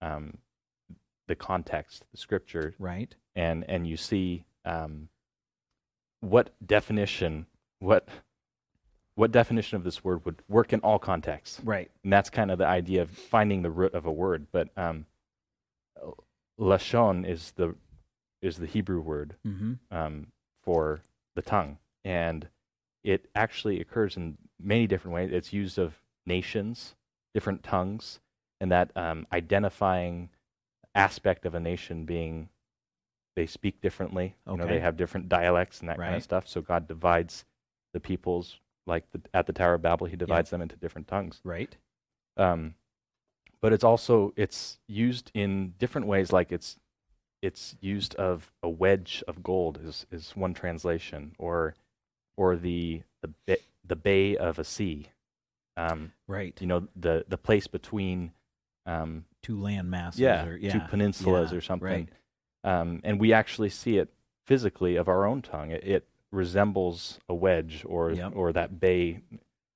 [0.00, 0.38] um,
[1.28, 3.14] the context, the scripture, right.
[3.36, 5.08] and and you see um,
[6.20, 7.46] what definition,
[7.78, 8.08] what
[9.14, 11.60] what definition of this word would work in all contexts.
[11.62, 11.90] Right.
[12.02, 14.46] And that's kind of the idea of finding the root of a word.
[14.50, 15.06] But um,
[16.58, 17.74] lashon is the
[18.40, 19.96] is the Hebrew word Mm-hmm.
[19.96, 20.26] um,
[20.64, 21.00] for
[21.34, 22.48] the tongue, and
[23.04, 25.30] it actually occurs in many different ways.
[25.32, 26.94] It's used of nations,
[27.34, 28.20] different tongues,
[28.60, 30.30] and that um, identifying
[30.94, 32.48] aspect of a nation being
[33.34, 34.36] they speak differently.
[34.46, 34.74] You know, Okay.
[34.74, 36.46] they have different dialects and that kind of stuff.
[36.46, 37.46] So God divides
[37.94, 41.40] the peoples, like the, at the Tower of Babel, He divides them into different tongues.
[41.42, 41.74] Right.
[42.36, 42.74] Um,
[43.62, 46.30] but it's also it's used in different ways.
[46.32, 46.78] Like it's
[47.40, 51.74] it's used of a wedge of gold is is one translation, or
[52.36, 55.08] or the the ba- the bay of a sea.
[55.76, 56.56] Um, Right.
[56.60, 58.32] you know the the place between
[58.86, 60.20] um, Two land masses.
[60.20, 60.72] yeah, Or, yeah.
[60.72, 61.88] two peninsulas Yeah, or something.
[61.88, 62.08] Right.
[62.64, 64.08] Um, and we actually see it
[64.46, 65.70] physically of our own tongue.
[65.70, 68.32] It, it resembles a wedge or Yep.
[68.34, 69.20] or that bay.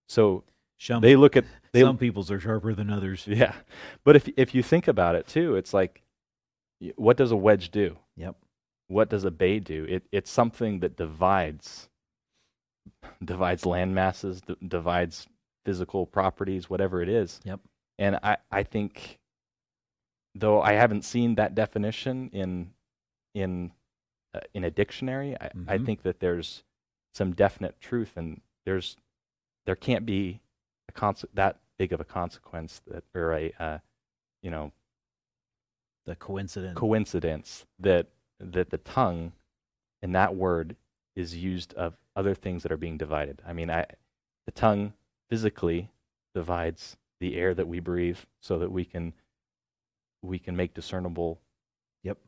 [0.08, 0.44] So
[0.78, 3.24] Some, they look at they some people's are sharper than others.
[3.28, 3.54] yeah,
[4.04, 6.02] but if if you think about it too, it's like,
[6.96, 7.96] what does a wedge do?
[8.16, 8.36] Yep.
[8.88, 9.84] What does a bay do?
[9.88, 11.88] It it's something that divides,
[13.25, 15.27] divides land masses, d- divides
[15.64, 17.40] physical properties, whatever it is.
[17.44, 17.61] Yep.
[17.99, 19.18] And I I think,
[20.35, 22.72] though I haven't seen that definition in
[23.35, 23.72] in
[24.35, 25.87] uh, in a dictionary, I, I Mhm.
[25.87, 26.62] think that there's
[27.14, 28.96] some definite truth, and there's
[29.64, 30.40] there can't be
[30.88, 33.79] a conse- that big of a consequence that or a uh,
[34.42, 34.72] you know
[36.05, 36.79] The coincidence.
[36.79, 39.33] coincidence that that the tongue
[40.03, 40.77] in that word
[41.14, 43.42] is used of other things that are being divided.
[43.46, 43.87] I mean, I
[44.46, 44.94] the tongue
[45.29, 45.90] physically
[46.35, 49.12] divides the air that we breathe so that we can
[50.22, 51.40] we can make discernible
[52.02, 52.18] Yep.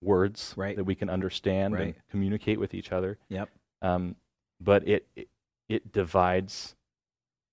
[0.00, 0.76] words Right.
[0.76, 1.82] that we can understand Right.
[1.82, 3.18] and communicate with each other.
[3.28, 3.50] Yep.
[3.82, 4.16] Um,
[4.60, 5.28] but it, it
[5.68, 6.74] it divides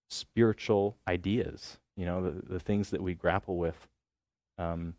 [0.10, 1.80] spiritual ideas.
[1.96, 3.88] You know, the, the things that we grapple with,
[4.58, 4.96] um,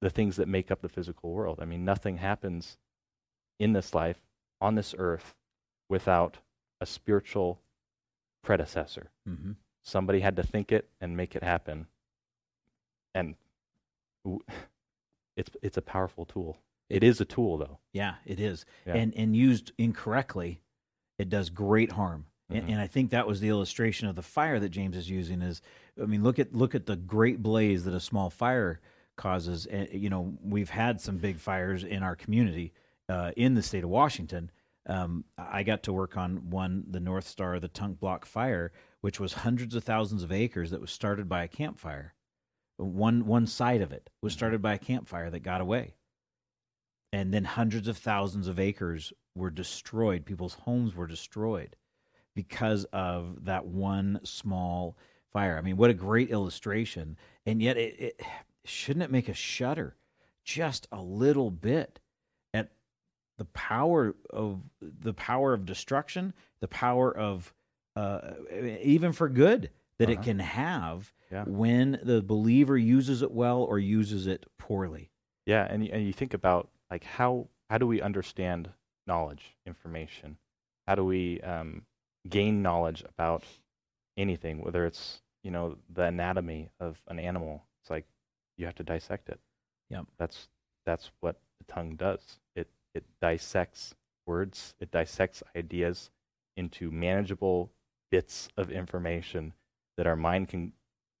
[0.00, 1.58] the things that make up the physical world.
[1.60, 2.78] I mean, nothing happens
[3.58, 4.18] in this life
[4.60, 5.34] on this earth
[5.88, 6.38] without
[6.80, 7.60] a spiritual
[8.42, 9.10] predecessor.
[9.26, 11.86] hmm Somebody had to think it and make it happen,
[13.14, 13.36] and
[15.36, 16.58] it's it's a powerful tool.
[16.88, 17.78] It is a tool, though.
[17.92, 18.64] Yeah, it is.
[18.86, 18.94] Yeah.
[18.94, 20.60] And and used incorrectly,
[21.18, 22.26] it does great harm.
[22.50, 22.58] Mhm.
[22.58, 25.42] And, and I think that was the illustration of the fire that James is using.
[25.42, 25.62] Is
[26.00, 28.80] I mean, look at look at the great blaze that a small fire
[29.16, 29.66] causes.
[29.66, 32.72] And you know, we've had some big fires in our community
[33.08, 34.50] uh, in the state of Washington.
[34.86, 39.18] Um, I got to work on one, the North Star, the Tunk Block Fire, which
[39.18, 42.14] was hundreds of thousands of acres that was started by a campfire.
[42.76, 45.94] One one side of it was started by a campfire that got away
[47.16, 50.26] and then hundreds of thousands of acres were destroyed.
[50.26, 51.76] People's homes were destroyed
[52.34, 54.98] because of that one small
[55.32, 55.56] fire.
[55.56, 57.16] I mean, what a great illustration!
[57.46, 58.20] And yet, it, it
[58.64, 59.96] shouldn't it make us shudder
[60.44, 62.00] just a little bit
[63.38, 67.52] the power of the power of destruction, the power of
[67.96, 68.32] uh,
[68.82, 70.24] even for good that it Uh-huh.
[70.24, 71.44] can have Yeah.
[71.46, 75.10] when the believer uses it well or uses it poorly.
[75.46, 78.70] Yeah, and and you think about like how how do we understand
[79.06, 80.36] knowledge, information?
[80.86, 81.86] How do we um,
[82.28, 83.44] gain knowledge about
[84.16, 87.64] anything, whether it's you know the anatomy of an animal?
[87.82, 88.06] It's like
[88.56, 89.40] you have to dissect it.
[89.90, 90.06] Yep.
[90.18, 90.48] That's
[90.84, 92.20] that's what the tongue does.
[92.54, 93.94] It it dissects
[94.26, 94.74] words.
[94.80, 96.10] It dissects ideas
[96.56, 97.70] into manageable
[98.10, 99.52] bits of information
[99.96, 100.72] that our mind can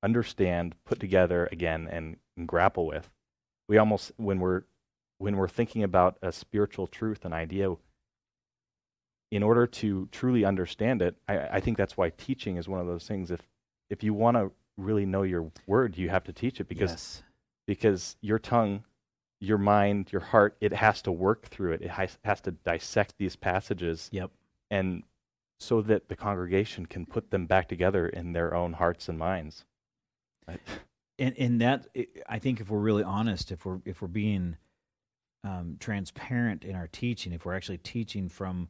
[0.02, 3.10] understand, put together again, and, and grapple with
[3.68, 4.62] we almost when we're
[5.18, 7.74] when we're thinking about a spiritual truth an idea
[9.32, 12.86] in order to truly understand it I, I think that's why teaching is one of
[12.86, 13.42] those things if
[13.90, 17.22] if you want to really know your word, you have to teach it because yes.
[17.66, 18.84] because your tongue,
[19.40, 21.82] your mind, your heart, it has to work through it.
[21.82, 24.30] It has, has to dissect these passages Yep.
[24.70, 25.02] and
[25.58, 29.64] so that the congregation can put them back together in their own hearts and minds.
[30.46, 30.60] Right?
[31.18, 31.86] and and that
[32.28, 34.56] I think if we're really honest, if we're if we're being
[35.44, 38.68] um, transparent in our teaching, if we're actually teaching from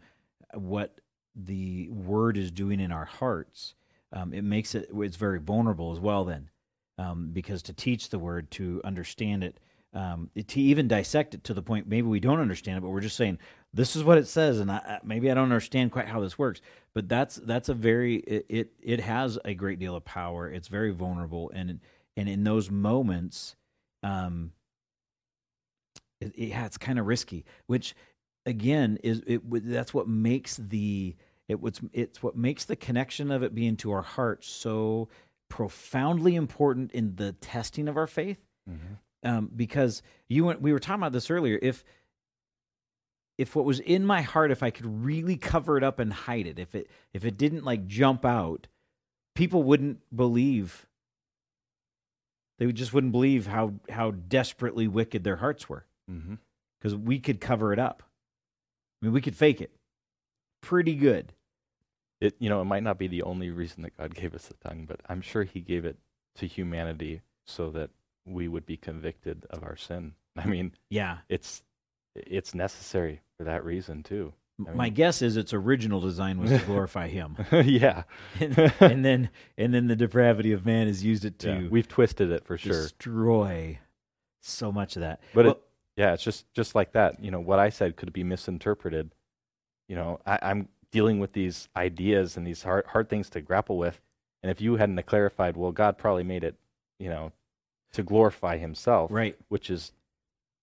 [0.54, 1.00] what
[1.34, 3.74] the word is doing in our hearts,
[4.12, 6.24] um, it makes it it's very vulnerable as well.
[6.24, 6.50] Then,
[6.98, 9.58] um, because to teach the word, to understand it,
[9.94, 13.00] um, to even dissect it to the point maybe we don't understand it, but we're
[13.00, 13.38] just saying
[13.72, 16.60] this is what it says, and I, maybe I don't understand quite how this works.
[16.94, 20.50] But that's that's a very it it, it has a great deal of power.
[20.50, 21.80] It's very vulnerable, and
[22.16, 23.54] and in those moments,
[24.02, 24.52] um,
[26.20, 27.44] it, it, yeah, it's kind of risky.
[27.66, 27.94] Which
[28.46, 31.14] again is it that's what makes the
[31.48, 35.08] it what's it's what makes the connection of it being to our heart so
[35.48, 38.38] profoundly important in the testing of our faith.
[38.68, 38.94] Mm-hmm.
[39.26, 41.58] Um, because you went, we were talking about this earlier.
[41.60, 41.84] If
[43.38, 46.46] if what was in my heart, if I could really cover it up and hide
[46.46, 48.68] it, if it if it didn't like jump out,
[49.34, 50.86] people wouldn't believe.
[52.58, 57.04] They just wouldn't believe how how desperately wicked their hearts were, because Mm-hmm.
[57.04, 58.02] we could cover it up.
[59.02, 59.72] I mean, we could fake it
[60.62, 61.32] pretty good.
[62.20, 64.54] It you know it might not be the only reason that God gave us the
[64.54, 65.98] tongue, but I'm sure He gave it
[66.36, 67.90] to humanity so that
[68.26, 70.12] we would be convicted of our sin.
[70.36, 71.62] I mean, Yeah, it's
[72.14, 74.32] it's necessary for that reason too.
[74.66, 78.04] I my guess is its original design was to glorify Him, yeah,
[78.40, 81.88] and, and then and then the depravity of man has used it to yeah, we've
[81.88, 82.72] twisted it for sure.
[82.72, 83.78] destroy
[84.40, 85.20] so much of that.
[85.34, 85.62] But Well, it,
[85.96, 87.22] yeah, it's just just like that.
[87.22, 89.14] You know, what I said could be misinterpreted.
[89.88, 93.76] You know, I, I'm dealing with these ideas and these hard hard things to grapple
[93.76, 94.00] with.
[94.42, 96.54] And if you hadn't clarified, well, God probably made it,
[96.98, 97.32] you know,
[97.92, 99.36] to glorify Himself, right.
[99.48, 99.92] which is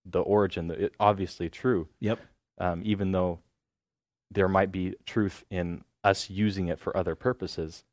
[0.05, 0.67] the origin.
[0.67, 1.87] that It, obviously true.
[1.99, 2.19] Yep.
[2.59, 3.39] Um, even though
[4.31, 7.83] there might be truth in us using it for other purposes,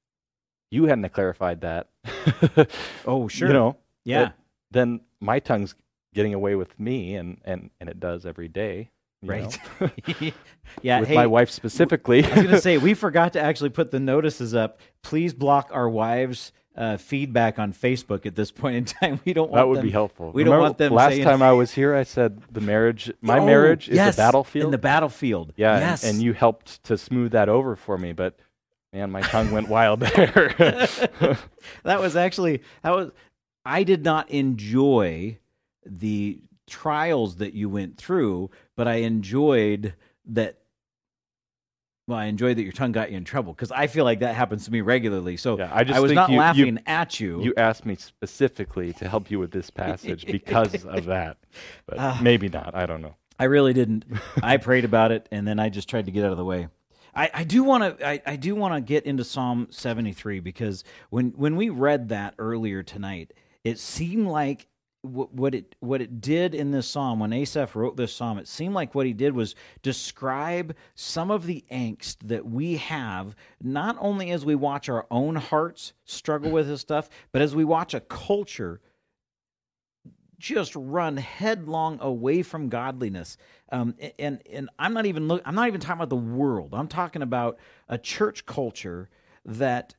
[0.70, 1.88] you hadn't clarified that.
[3.06, 3.48] Oh, sure.
[3.48, 4.30] You know, yeah.
[4.70, 5.74] then my tongue's
[6.14, 8.90] getting away with me, and and and it does every day.
[9.22, 9.58] Right.
[10.82, 11.00] yeah.
[11.00, 12.24] with hey, my wife specifically.
[12.24, 14.80] I was going to say we forgot to actually put the notices up.
[15.02, 19.20] Please block our wives' uh, feedback on Facebook at this point in time.
[19.24, 20.30] We don't want that would them, be helpful.
[20.32, 23.38] we don't want them Last saying- time I was here, I said the marriage, my
[23.38, 24.64] Oh, marriage is yes, the battlefield.
[24.66, 25.52] In the battlefield.
[25.56, 26.04] yeah, and- Yes.
[26.04, 28.38] and, you helped to smooth that over for me, but
[28.92, 30.54] man, my tongue went wild there.
[31.84, 33.10] that was actually that was
[33.64, 35.38] I did not enjoy
[35.84, 39.94] the trials that you went through, but I enjoyed
[40.26, 40.59] that
[42.06, 44.34] well, I enjoyed that your tongue got you in trouble because I feel like that
[44.34, 45.36] happens to me regularly.
[45.36, 47.42] So Yeah, I just I was not you- you- laughing at you.
[47.42, 51.36] you asked me specifically to help you with this passage because of that,
[51.86, 52.18] but Ah.
[52.22, 52.74] maybe not.
[52.74, 53.14] I don't know.
[53.38, 54.04] I really didn't.
[54.42, 56.68] I prayed about it and then I just tried to get out of the way.
[57.12, 61.30] I, do want to I, I do want to get into Psalm 73 because when
[61.36, 63.32] when we read that earlier tonight,
[63.64, 64.66] it seemed like
[65.02, 68.74] what, it what it did in this psalm when Asaph wrote this psalm, it seemed
[68.74, 74.30] like what he did was describe some of the angst that we have, not only
[74.30, 78.00] as we watch our own hearts struggle with this stuff, but as we watch a
[78.00, 78.80] culture
[80.38, 83.36] just run headlong away from godliness.
[83.70, 86.74] Um, and and I'm not even look, I'm not even talking about the world.
[86.74, 89.08] I'm talking about a church culture
[89.44, 89.94] that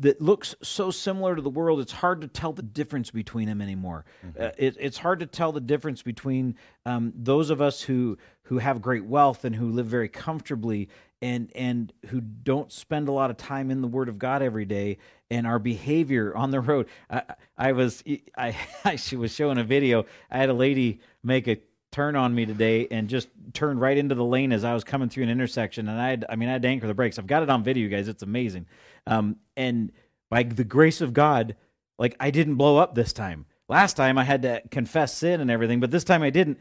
[0.00, 1.80] that looks so similar to the world.
[1.80, 4.04] It's hard to tell the difference between them anymore.
[4.38, 6.54] Uh, it, it's hard to tell the difference between
[6.86, 10.88] um, those of us who who have great wealth and who live very comfortably
[11.20, 14.64] and and who don't spend a lot of time in the Word of God every
[14.64, 14.98] day
[15.30, 16.86] and our behavior on the road.
[17.10, 17.22] I,
[17.56, 18.04] I was
[18.36, 20.06] I, I she was showing a video.
[20.30, 21.58] I had a lady make a
[21.90, 25.08] turn on me today and just turned right into the lane as I was coming
[25.08, 25.88] through an intersection.
[25.88, 27.18] And I had, I mean, I had to anchor the brakes.
[27.18, 28.08] I've got it on video, guys.
[28.08, 28.66] It's amazing.
[29.08, 29.92] Um, and
[30.30, 31.56] by the grace of God,
[31.98, 33.46] like I didn't blow up this time.
[33.68, 36.58] Last time I had to confess sin and everything, but this time I didn't.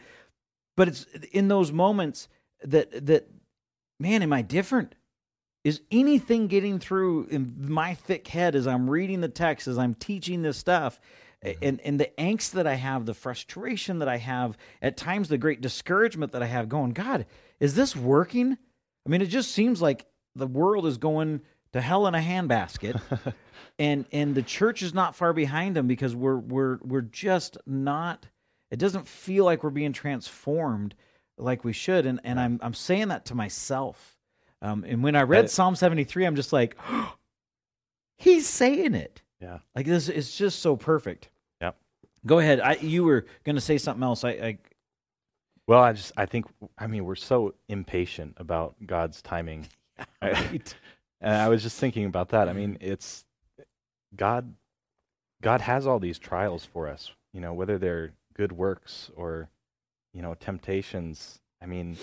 [0.76, 2.28] But it's in those moments
[2.64, 3.30] that that
[4.00, 4.96] man, am I different?
[5.64, 9.96] Is anything getting through in my thick head as I'm reading the text, as I'm
[9.96, 11.00] teaching this stuff?
[11.62, 15.38] and and the angst that I have, the frustration that I have, at times the
[15.38, 17.26] great discouragement that I have going, God,
[17.60, 18.58] is this working?
[19.06, 21.42] I mean, it just seems like the world is going
[21.74, 23.00] to hell in a handbasket.
[23.80, 28.28] and and the church is not far behind them because we're we're we're just not
[28.72, 30.96] it doesn't feel like we're being transformed
[31.38, 32.06] like we should.
[32.06, 34.18] And and I'm I'm saying that to myself.
[34.62, 36.78] Um, and when I read I- Psalm 73, I'm just like,
[38.18, 39.22] he's saying it.
[39.40, 39.60] Yeah.
[39.76, 41.30] Like this, it's just so perfect.
[41.62, 41.78] Yep.
[42.26, 42.60] Go ahead.
[42.60, 44.24] I, you were going to say something else.
[44.24, 44.58] I, I
[45.68, 46.46] Well, I just I think
[46.78, 49.68] I mean we're so impatient about God's timing.
[50.22, 50.76] Right.
[51.22, 52.48] And I was just thinking about that.
[52.48, 53.26] I mean, it's
[54.16, 54.54] God
[55.42, 59.50] God has all these trials for us, you know, whether they're good works or
[60.14, 61.40] you know, temptations.
[61.62, 61.98] I mean,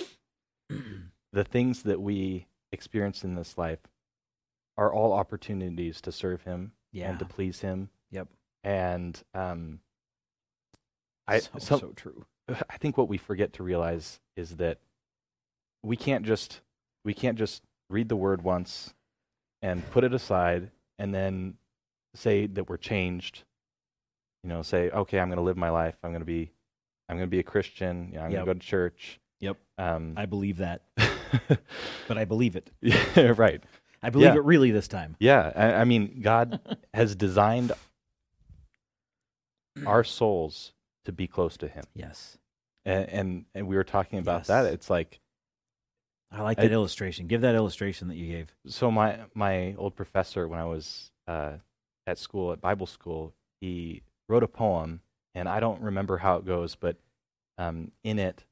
[1.32, 3.80] the things that we experience in this life
[4.76, 7.10] are all opportunities to serve him yeah.
[7.10, 7.90] and to please him.
[8.10, 8.28] Yep.
[8.62, 9.80] And um
[11.26, 12.26] I so, some- so true.
[12.48, 14.78] I think what we forget to realize is that
[15.82, 16.60] we can't just
[17.04, 18.94] we can't just read the word once
[19.64, 21.54] and put it aside and then
[22.14, 23.44] say that we're changed.
[24.42, 25.96] You know, say, okay, I'm going to live my life.
[26.04, 26.50] I'm going to be
[27.08, 28.08] I'm going to be a Christian.
[28.12, 28.44] You know, I'm Yep.
[28.44, 29.20] going to go to church.
[29.40, 29.56] Yep.
[29.78, 30.82] Um, I believe that,
[32.08, 32.70] but I believe it.
[32.80, 33.62] yeah, right.
[34.02, 34.34] I believe Yeah.
[34.36, 35.16] it really this time.
[35.18, 36.60] Yeah, I, I mean, God
[36.94, 37.72] has designed
[39.86, 40.72] our souls
[41.04, 42.38] to be close to Him, Yes.
[42.84, 44.46] and and, and we were talking about Yes.
[44.48, 44.66] that.
[44.66, 45.20] It's like
[46.34, 47.26] I like I- that illustration.
[47.26, 48.54] Give that illustration that you gave.
[48.66, 51.54] so my my old professor when I was uh,
[52.06, 55.00] at school at Bible school, he wrote a poem,
[55.34, 56.96] and I don't remember how it goes, but
[57.56, 58.44] um, in it,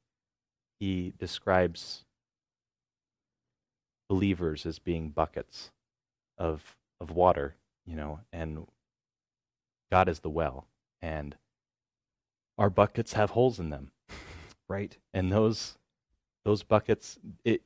[0.79, 2.05] he describes
[4.09, 5.71] believers as being buckets
[6.37, 7.55] of of water,
[7.85, 8.65] you know, and
[9.91, 10.67] God is the well,
[11.01, 11.35] and
[12.57, 13.91] our buckets have holes in them,
[14.69, 14.97] Right.
[15.13, 15.77] and those
[16.45, 17.61] those buckets, it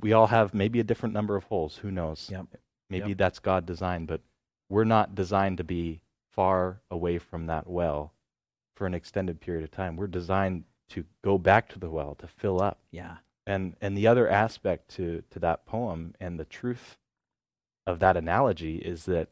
[0.00, 1.76] we all have maybe a different number of holes.
[1.78, 2.28] Who knows?
[2.30, 2.46] Yep.
[2.90, 3.18] Maybe Yep.
[3.18, 4.20] that's God designed, but
[4.68, 6.00] we're not designed to be
[6.30, 8.12] far away from that well
[8.76, 9.96] for an extended period of time.
[9.96, 12.78] We're designed to go back to the well to fill up.
[12.90, 13.16] Yeah.
[13.46, 16.96] And and the other aspect to to that poem and the truth
[17.86, 19.28] of that analogy is that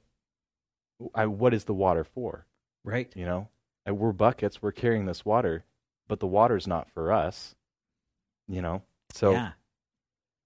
[1.14, 2.46] I, what is the water for?
[2.84, 3.12] Right.
[3.14, 3.48] You know,
[3.84, 4.62] And we're buckets.
[4.62, 5.64] We're carrying this water,
[6.08, 7.54] but the water's not for us.
[8.48, 8.82] You know,
[9.12, 9.52] so yeah.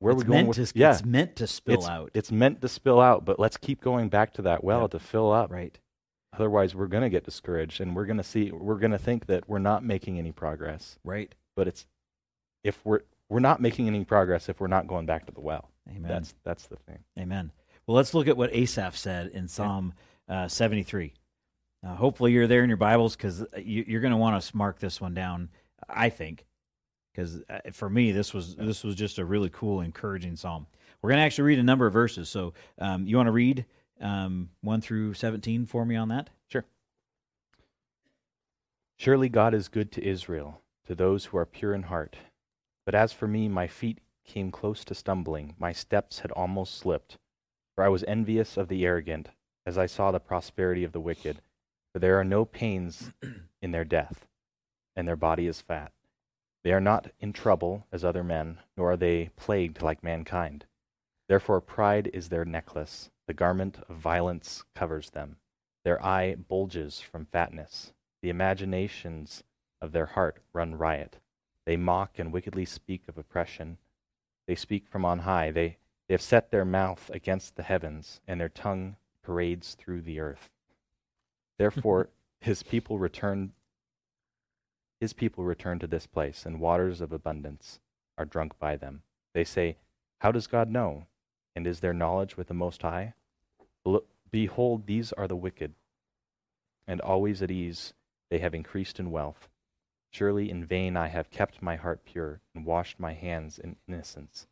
[0.00, 0.72] Where are it's we going meant with?
[0.72, 2.10] to, yeah, It's meant to spill it's, out.
[2.14, 5.32] It's meant to spill out, but let's keep going back to that well to fill
[5.32, 5.50] up.
[5.50, 5.78] right.
[6.32, 9.26] Otherwise, we're going to get discouraged, and we're going to see we're going to think
[9.26, 10.98] that we're not making any progress.
[11.04, 11.34] Right.
[11.56, 11.86] But it's
[12.64, 15.70] if we're we're not making any progress if we're not going back to the well.
[15.88, 16.02] Amen.
[16.08, 17.00] That's that's the thing.
[17.18, 17.52] Amen.
[17.86, 19.92] Well, let's look at what Asaph said in Psalm
[20.28, 21.14] uh, 73.
[21.82, 24.78] Now, hopefully, you're there in your Bibles because you, you're going to want to mark
[24.78, 25.48] this one down.
[25.88, 26.44] I think,
[27.12, 27.40] because
[27.72, 30.66] for me, this was this was just a really cool, encouraging psalm.
[31.02, 32.28] We're going to actually read a number of verses.
[32.28, 33.64] So, um, you want to read
[34.00, 36.30] um, one through 17 for me on that?
[36.48, 36.64] Sure.
[38.98, 42.16] Surely God is good to Israel, to those who are pure in heart.
[42.84, 47.18] But as for me, my feet came close to stumbling, my steps had almost slipped.
[47.74, 49.30] For I was envious of the arrogant,
[49.64, 51.40] as I saw the prosperity of the wicked.
[51.92, 53.10] For there are no pains
[53.62, 54.26] in their death,
[54.94, 55.92] and their body is fat.
[56.62, 60.66] They are not in trouble as other men, nor are they plagued like mankind.
[61.28, 65.36] Therefore, pride is their necklace, the garment of violence covers them.
[65.84, 67.92] Their eye bulges from fatness.
[68.22, 69.44] The imaginations
[69.80, 71.18] of their heart run riot.
[71.64, 73.78] They mock and wickedly speak of oppression.
[74.46, 75.52] They speak from on high.
[75.52, 80.18] They, they have set their mouth against the heavens, and their tongue parades through the
[80.18, 80.50] earth.
[81.56, 82.08] Therefore,
[82.40, 83.52] his people return.
[85.00, 87.80] His people return to this place, and waters of abundance
[88.18, 89.02] are drunk by them.
[89.32, 89.78] They say,
[90.18, 91.06] How does God know?
[91.56, 93.14] And is there knowledge with the Most High?
[94.30, 95.74] Behold, these are the wicked,
[96.86, 97.94] and always at ease
[98.30, 99.48] they have increased in wealth.
[100.12, 104.46] Surely in vain I have kept my heart pure and washed my hands in innocence.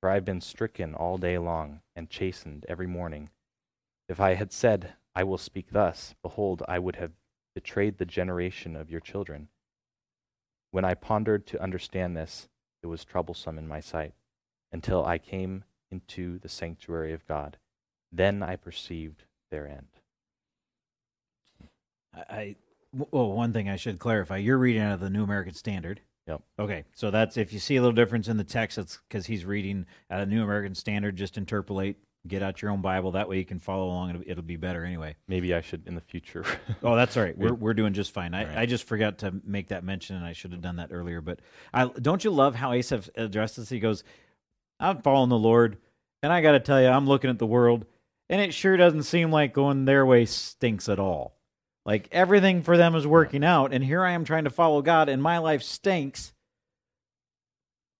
[0.00, 3.30] For I have been stricken all day long and chastened every morning.
[4.08, 7.12] If I had said, I will speak thus, behold, I would have
[7.54, 9.48] betrayed the generation of your children.
[10.74, 12.48] When I pondered to understand this,
[12.82, 14.12] it was troublesome in my sight,
[14.72, 15.62] until I came
[15.92, 17.58] into the sanctuary of God.
[18.10, 19.22] Then I perceived
[19.52, 19.86] their end.
[22.12, 22.56] I,
[22.92, 26.00] well, one thing I should clarify: you're reading out of the New American Standard.
[26.26, 26.42] Yep.
[26.58, 29.44] Okay, so that's if you see a little difference in the text, it's because he's
[29.44, 31.14] reading out of New American Standard.
[31.14, 33.12] Just interpolate, get out your own Bible.
[33.12, 34.10] That way you can follow along.
[34.10, 35.16] It'll, it'll be better anyway.
[35.28, 36.44] Maybe I should in the future.
[36.82, 37.36] Oh, that's all right.
[37.36, 38.34] We're we're doing just fine.
[38.34, 38.58] I, Right.
[38.58, 41.20] I just forgot to make that mention, and I should have done that earlier.
[41.20, 41.40] But
[41.72, 43.68] I don't you love how Asaph addresses this?
[43.70, 44.04] He goes,
[44.80, 45.78] "I'm following the Lord,
[46.22, 47.86] and I got to tell you, I'm looking at the world,
[48.28, 51.36] and it sure doesn't seem like going their way stinks at all.
[51.86, 55.08] Like everything for them is working out, and here I am trying to follow God,
[55.08, 56.32] and my life stinks.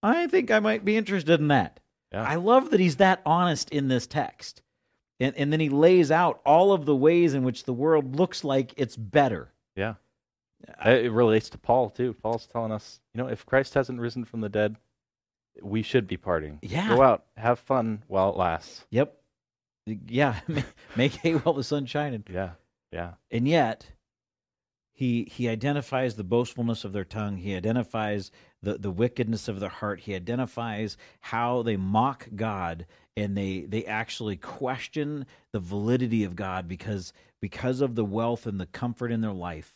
[0.02, 1.80] I think I might be interested in that.
[2.14, 2.22] Yeah.
[2.22, 4.62] I love that he's that honest in this text.
[5.18, 8.44] And, and then he lays out all of the ways in which the world looks
[8.44, 9.52] like it's better.
[9.74, 9.94] Yeah.
[10.84, 12.14] It relates to Paul too.
[12.14, 14.76] Paul's telling us, you know, if Christ hasn't risen from the dead,
[15.60, 16.58] we should be partying.
[16.62, 16.88] Yeah.
[16.88, 18.86] Go out, have fun while it lasts.
[18.90, 19.16] Yep.
[20.08, 20.40] Yeah.
[20.96, 22.24] Make hay while the sun's shining.
[22.32, 22.52] Yeah.
[22.90, 23.14] Yeah.
[23.30, 23.84] And yet,
[24.94, 27.36] he he identifies the boastfulness of their tongue.
[27.36, 28.30] He identifies
[28.64, 30.00] the, the wickedness of their heart.
[30.00, 32.86] He identifies how they mock God
[33.16, 38.60] and they they actually question the validity of God because because of the wealth and
[38.60, 39.74] the comfort in their life.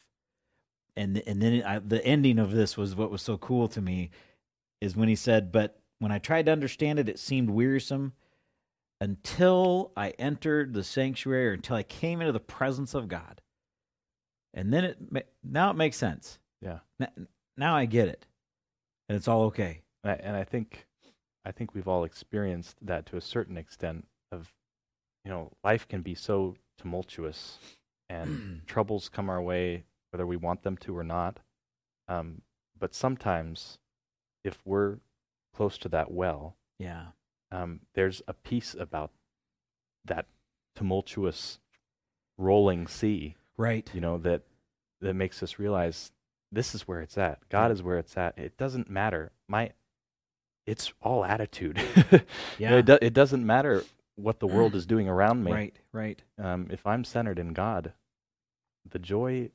[0.96, 4.10] And and then I, the ending of this was what was so cool to me
[4.80, 8.14] is when he said, "But when I tried to understand it, it seemed wearisome."
[9.00, 13.40] Until I entered the sanctuary, or until I came into the presence of God,
[14.52, 14.98] and then it
[15.44, 16.40] now it makes sense.
[16.60, 16.80] Yeah.
[17.00, 18.26] N- Now I get it,
[19.08, 19.82] and it's all okay.
[20.04, 20.86] And I, think
[21.44, 24.52] I think we've all experienced that to a certain extent of
[25.24, 27.58] you know, life can be so tumultuous
[28.08, 31.40] and troubles come our way whether we want them to or not.
[32.08, 32.42] Um,
[32.78, 33.78] but sometimes
[34.44, 34.98] if we're
[35.54, 37.08] close to that well, Yeah,
[37.52, 39.10] um, there's a peace about
[40.04, 40.26] that
[40.74, 41.58] tumultuous
[42.38, 43.90] rolling sea, right.
[43.92, 44.42] you know, that
[45.00, 46.10] that makes us realize
[46.52, 47.46] this is where it's at.
[47.48, 48.38] God is where it's at.
[48.38, 49.32] It doesn't matter.
[49.48, 49.70] My
[50.66, 51.80] it's all attitude.
[52.58, 53.84] Yeah, it, do, it doesn't matter
[54.16, 55.52] what the world is doing around me.
[55.52, 56.22] right, right.
[56.38, 57.92] Um, if I'm centered in God,
[58.90, 59.50] the joy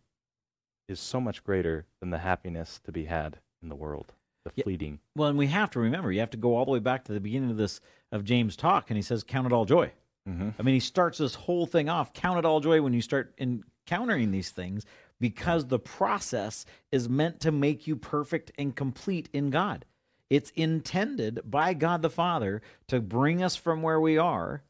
[0.87, 4.13] is so much greater than the happiness to be had in the world,
[4.45, 4.63] the Yeah.
[4.63, 4.99] fleeting.
[5.15, 7.13] Well, and we have to remember, you have to go all the way back to
[7.13, 7.79] the beginning of this
[8.11, 9.91] of James' talk, and he says, "Count it all joy."
[10.29, 10.49] Mm-hmm.
[10.57, 13.33] I mean, he starts this whole thing off, count it all joy when you start
[13.37, 14.85] encountering these things
[15.23, 19.85] because the process is meant to make you perfect and complete in God.
[20.29, 24.63] It's intended by God the Father to bring us from where we are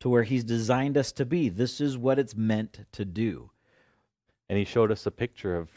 [0.00, 1.50] to where he's designed us to be.
[1.50, 3.50] This is what it's meant to do.
[4.48, 5.68] And he showed us a picture of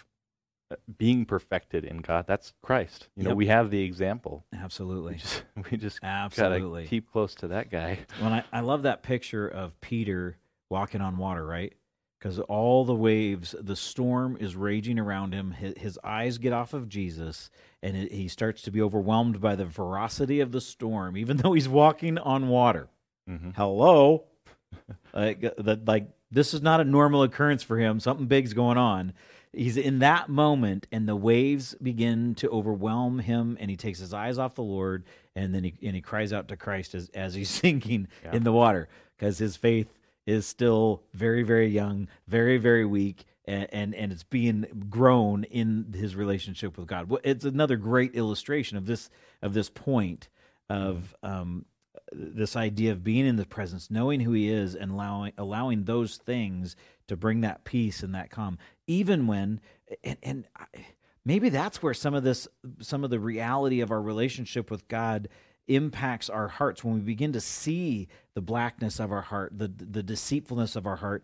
[0.72, 2.24] uh, being perfected in God.
[2.26, 3.10] That's Christ.
[3.18, 3.38] You know, Yep.
[3.38, 4.46] we have the example.
[4.54, 5.16] We Absolutely.
[5.16, 6.88] just, we just Absolutely.
[6.88, 8.00] keep close to that guy.
[8.22, 10.38] When I, I love that picture of Peter
[10.70, 11.74] walking on water, right?
[12.26, 15.52] Because all the waves, the storm is raging around him.
[15.52, 17.52] His, his eyes get off of Jesus,
[17.84, 21.54] and it, he starts to be overwhelmed by the ferocity of the storm, even though
[21.54, 22.88] he's walking on water.
[23.30, 23.52] Mm-hmm.
[23.56, 24.24] Hello,
[25.14, 28.00] like that, like this is not a normal occurrence for him.
[28.00, 29.14] Something big's going on.
[29.54, 34.16] He's in that moment, and the waves begin to overwhelm him, and he takes his
[34.16, 35.04] eyes off the Lord,
[35.36, 38.34] and then he and he cries out to Christ as as he's sinking Yeah.
[38.36, 39.94] in the water because his faith
[40.26, 45.94] is still very very young, very very weak, and, and and it's being grown in
[45.96, 47.12] his relationship with God.
[47.24, 49.10] It's another great illustration of this
[49.42, 50.30] of this point
[50.70, 51.66] of um,
[52.12, 56.18] this idea of being in the presence, knowing who He is, and allowing allowing those
[56.18, 56.76] things
[57.08, 58.58] to bring that peace and that calm,
[58.88, 59.62] even when
[60.04, 60.48] and and.
[61.28, 62.48] Maybe that's where some of this,
[62.82, 65.28] some of the reality of our relationship with God
[65.68, 70.04] impacts our hearts when we begin to see the blackness of our heart, the the
[70.04, 71.24] deceitfulness of our heart,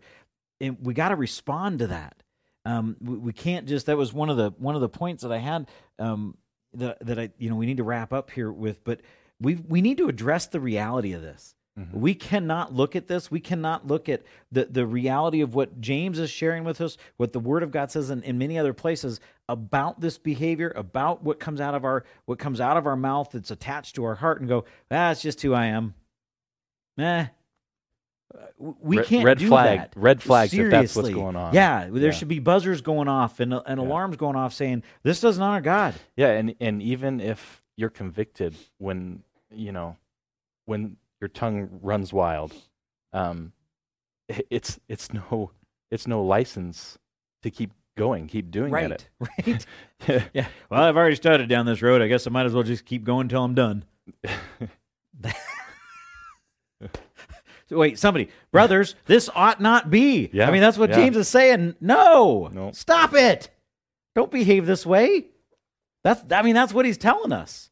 [0.60, 2.22] and we got to respond to that.
[2.64, 3.86] Um, we, we can't just.
[3.86, 5.68] That was one of the one of the points that I had
[5.98, 6.36] um,
[6.74, 9.00] that that I you know we need to wrap up here with, but
[9.40, 11.54] we we need to address the reality of this.
[11.94, 13.30] We cannot look at this.
[13.30, 17.32] We cannot look at the, the reality of what James is sharing with us, what
[17.32, 19.20] the Word of God says in, in many other places
[19.52, 23.30] about this behavior, about what comes out of our what comes out of our mouth
[23.32, 25.94] that's attached to our heart, and go, ah, it's just who I am.
[26.98, 27.26] Eh.
[28.58, 29.92] We Red- can't red do flag- that.
[29.94, 31.12] red flags if that's what's Seriously.
[31.14, 31.52] going on.
[31.52, 32.10] Yeah, there Yeah.
[32.12, 33.86] should be buzzers going off and, and Yeah.
[33.86, 35.94] alarms going off saying this doesn't honor God.
[36.16, 39.96] Yeah, and and even if you're convicted when you know
[40.64, 42.54] when your tongue runs wild,
[43.12, 43.52] um,
[44.28, 45.50] it's it's no
[45.90, 46.98] it's no license
[47.42, 49.48] to keep going, keep doing Right, at right.
[49.48, 49.66] it.
[50.34, 50.46] Yeah.
[50.70, 52.02] Well, I've already started down this road.
[52.02, 53.84] I guess I might as well just keep going until I'm done.
[57.68, 60.28] So wait, somebody, brothers, this ought not be.
[60.30, 60.96] Yeah, I mean, that's what yeah.
[60.96, 61.74] James is saying.
[61.80, 62.70] No, No.
[62.72, 63.48] stop it.
[64.14, 65.28] Don't behave this way.
[66.04, 67.70] That's, I mean, that's what he's telling us.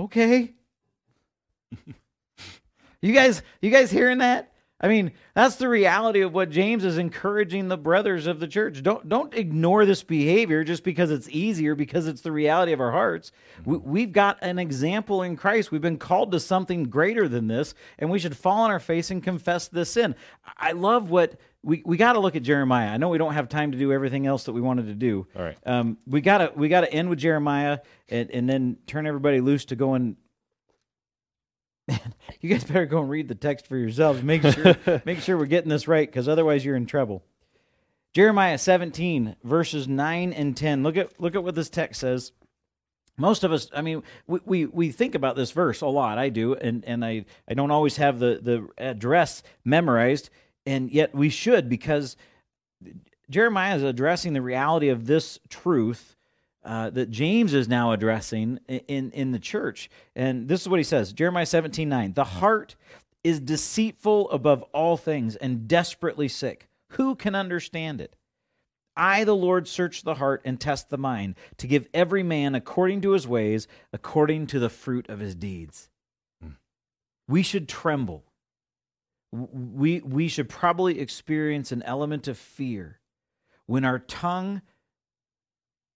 [0.00, 0.54] Okay.
[3.02, 4.52] you guys, you guys hearing that?
[4.80, 8.82] I mean, that's the reality of what James is encouraging the brothers of the church.
[8.82, 12.92] Don't don't ignore this behavior just because it's easier, because it's the reality of our
[12.92, 13.32] hearts.
[13.64, 15.72] We, we've got an example in Christ.
[15.72, 19.10] We've been called to something greater than this, and we should fall on our face
[19.10, 20.14] and confess this sin.
[20.56, 22.90] I love what we, we got to look at Jeremiah.
[22.90, 25.26] I know we don't have time to do everything else that we wanted to do.
[25.34, 25.58] All right.
[25.66, 29.76] Um, we gotta we gotta end with Jeremiah and, and then turn everybody loose to
[29.76, 30.16] go and
[32.40, 34.22] you guys better go and read the text for yourselves.
[34.22, 37.22] Make sure make sure we're getting this right, because otherwise you're in trouble.
[38.12, 40.82] Jeremiah 17 verses 9 and 10.
[40.82, 42.32] Look at look at what this text says.
[43.20, 46.18] Most of us, I mean, we, we, we think about this verse a lot.
[46.18, 50.30] I do, and, and I, I don't always have the, the address memorized,
[50.64, 52.16] and yet we should because
[53.28, 56.16] Jeremiah is addressing the reality of this truth
[56.68, 59.88] uh, that James is now addressing in, in the church.
[60.14, 62.12] And this is what he says Jeremiah 17 9.
[62.12, 62.76] The heart
[63.24, 66.68] is deceitful above all things and desperately sick.
[66.90, 68.16] Who can understand it?
[68.94, 73.00] I, the Lord, search the heart and test the mind to give every man according
[73.02, 75.88] to his ways, according to the fruit of his deeds.
[76.44, 76.56] Mm.
[77.26, 78.24] We should tremble.
[79.32, 83.00] We, we should probably experience an element of fear
[83.66, 84.60] when our tongue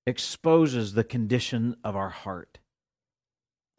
[0.06, 2.58] exposes the condition of our heart.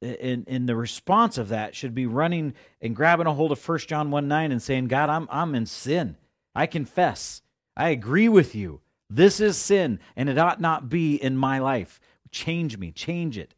[0.02, 3.80] And, and the response of that should be running and grabbing a hold of 1
[3.80, 6.18] John 1 9 and saying, God, I'm, I'm in sin.
[6.54, 7.42] I confess.
[7.76, 8.82] I agree with you.
[9.10, 12.00] This is sin, and it ought not be in my life.
[12.32, 13.54] Change me, change it.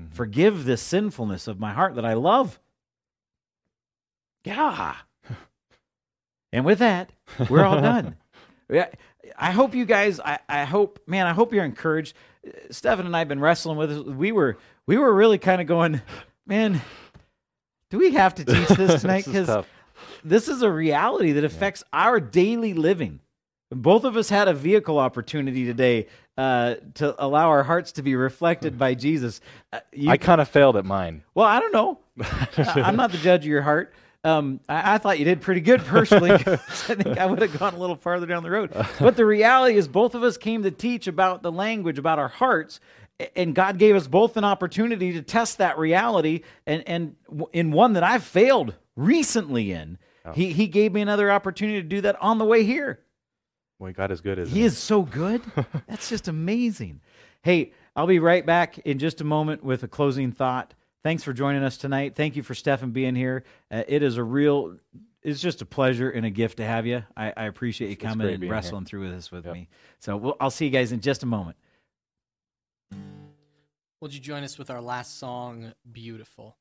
[0.00, 0.14] Mm-hmm.
[0.14, 2.60] Forgive this sinfulness of my heart that I love.
[4.44, 4.96] Yeah.
[6.52, 7.10] and with that,
[7.48, 8.16] we're all done.
[9.38, 12.14] I hope you guys, I, I hope, man, I hope you're encouraged.
[12.70, 14.00] Stefan and I have been wrestling with this.
[14.00, 16.00] We were, we were really kind of going,
[16.46, 16.80] man,
[17.90, 19.24] do we have to teach this tonight?
[19.24, 19.64] Because
[20.24, 22.00] this is a reality that affects yeah.
[22.00, 23.20] our daily living.
[23.70, 28.16] Both of us had a vehicle opportunity today uh, to allow our hearts to be
[28.16, 29.40] reflected by Jesus.
[29.72, 31.22] Uh, you, I kind of failed at mine.
[31.34, 32.00] Well, I don't know.
[32.74, 33.92] I'm not the judge of your heart.
[34.22, 36.30] Um, I, I, thought you did pretty good personally.
[36.32, 38.70] I think I would have gone a little farther down the road.
[38.98, 42.28] But the reality is, both of us came to teach about the language, about our
[42.28, 42.80] hearts,
[43.34, 46.42] and God gave us both an opportunity to test that reality.
[46.66, 47.16] And, and
[47.52, 50.32] in one that I've failed recently in, oh.
[50.32, 53.00] he, he gave me another opportunity to do that on the way here.
[53.78, 54.60] Boy, God is good, isn't he?
[54.60, 55.42] He is so good.
[55.88, 57.00] That's just amazing.
[57.42, 60.74] Hey, I'll be right back in just a moment with a closing thought.
[61.02, 62.14] Thanks for joining us tonight.
[62.14, 63.44] Thank you for Stefan being here.
[63.70, 64.76] Uh, it is a real,
[65.22, 67.02] it's just a pleasure and a gift to have you.
[67.16, 68.86] I, I appreciate you coming and wrestling here.
[68.86, 69.54] through this with yep.
[69.54, 69.68] me.
[69.98, 71.56] So we'll, I'll see you guys in just a moment.
[74.00, 76.56] Would you join us with our last song, Beautiful?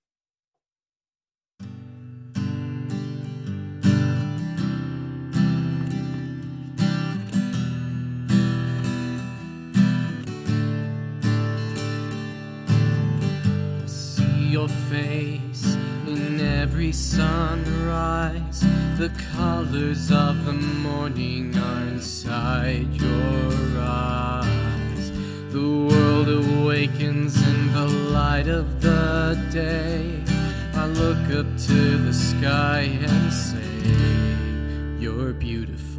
[14.59, 18.59] Your face in every sunrise.
[18.97, 20.57] The colors of the
[20.87, 25.11] morning are inside your eyes.
[25.51, 27.87] The world awakens in the
[28.17, 30.21] light of the day.
[30.73, 33.71] I look up to the sky and say,
[34.99, 35.98] You're beautiful.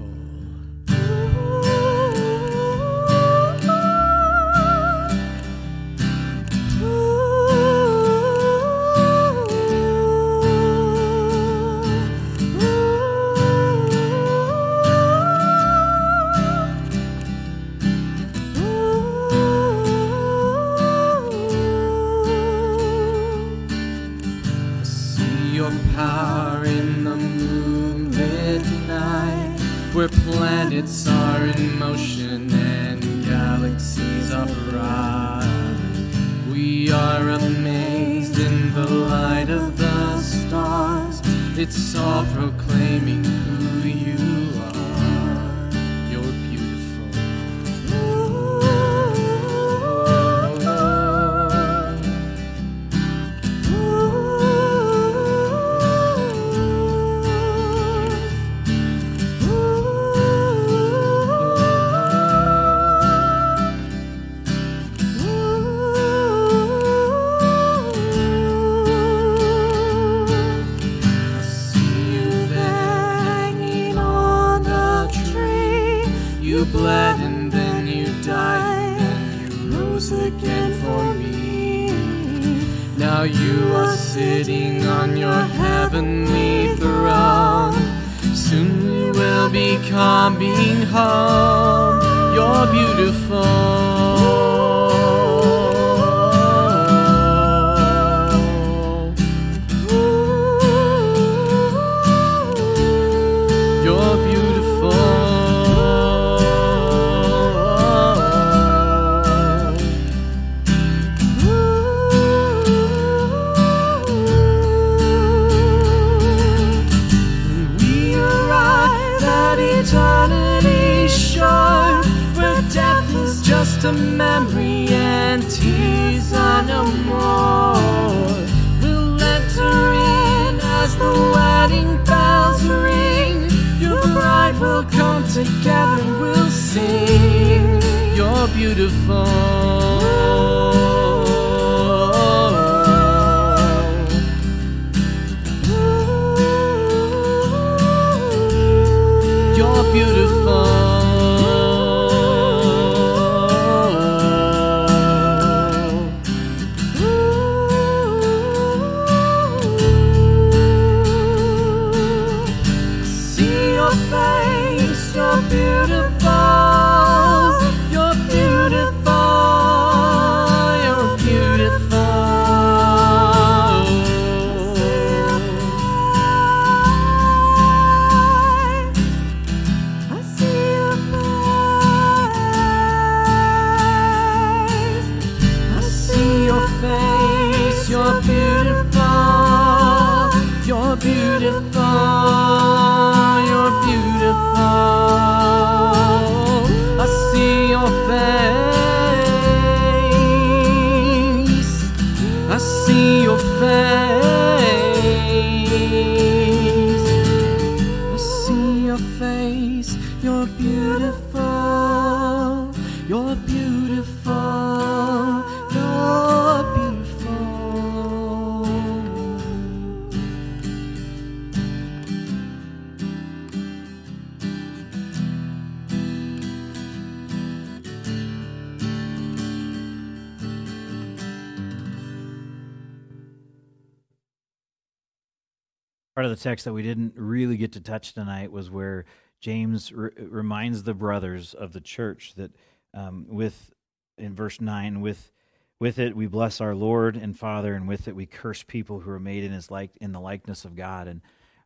[236.21, 239.07] Part of the text that we didn't really get to touch tonight was where
[239.41, 242.51] James re- reminds the brothers of the church that
[242.93, 243.73] um, with
[244.19, 245.33] in verse nine with
[245.79, 249.11] with it we bless our Lord and Father, and with it we curse people who
[249.11, 251.09] are made in his like in the likeness of God.
[251.09, 251.23] And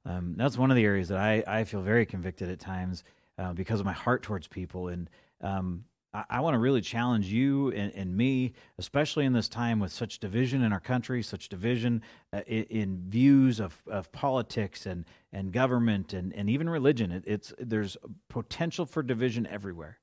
[0.06, 3.02] um, that's one of the areas that I, I feel very convicted at times
[3.36, 4.86] uh, because of my heart towards people.
[4.86, 5.82] And um,
[6.30, 10.20] I, want to really challenge you and, and me, especially in this time with such
[10.20, 12.02] division in our country, such division
[12.32, 17.10] uh, in, in views of, of politics and, and government and, and even religion.
[17.10, 17.96] It, it's there's
[18.28, 19.98] potential for division everywhere.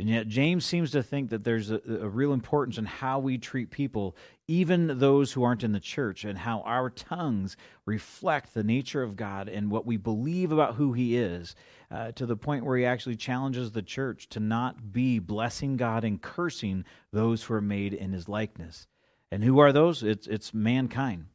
[0.00, 3.38] And yet, James seems to think that there's a, a, real importance in how we
[3.38, 4.16] treat people,
[4.48, 9.14] even those who aren't in the church, and how our tongues reflect the nature of
[9.14, 11.54] God and what we believe about who He is,
[11.92, 16.02] uh, to the point where He actually challenges the church to not be blessing God
[16.02, 18.88] and cursing those who are made in His likeness.
[19.30, 20.02] And who are those?
[20.02, 21.26] It's, it's mankind.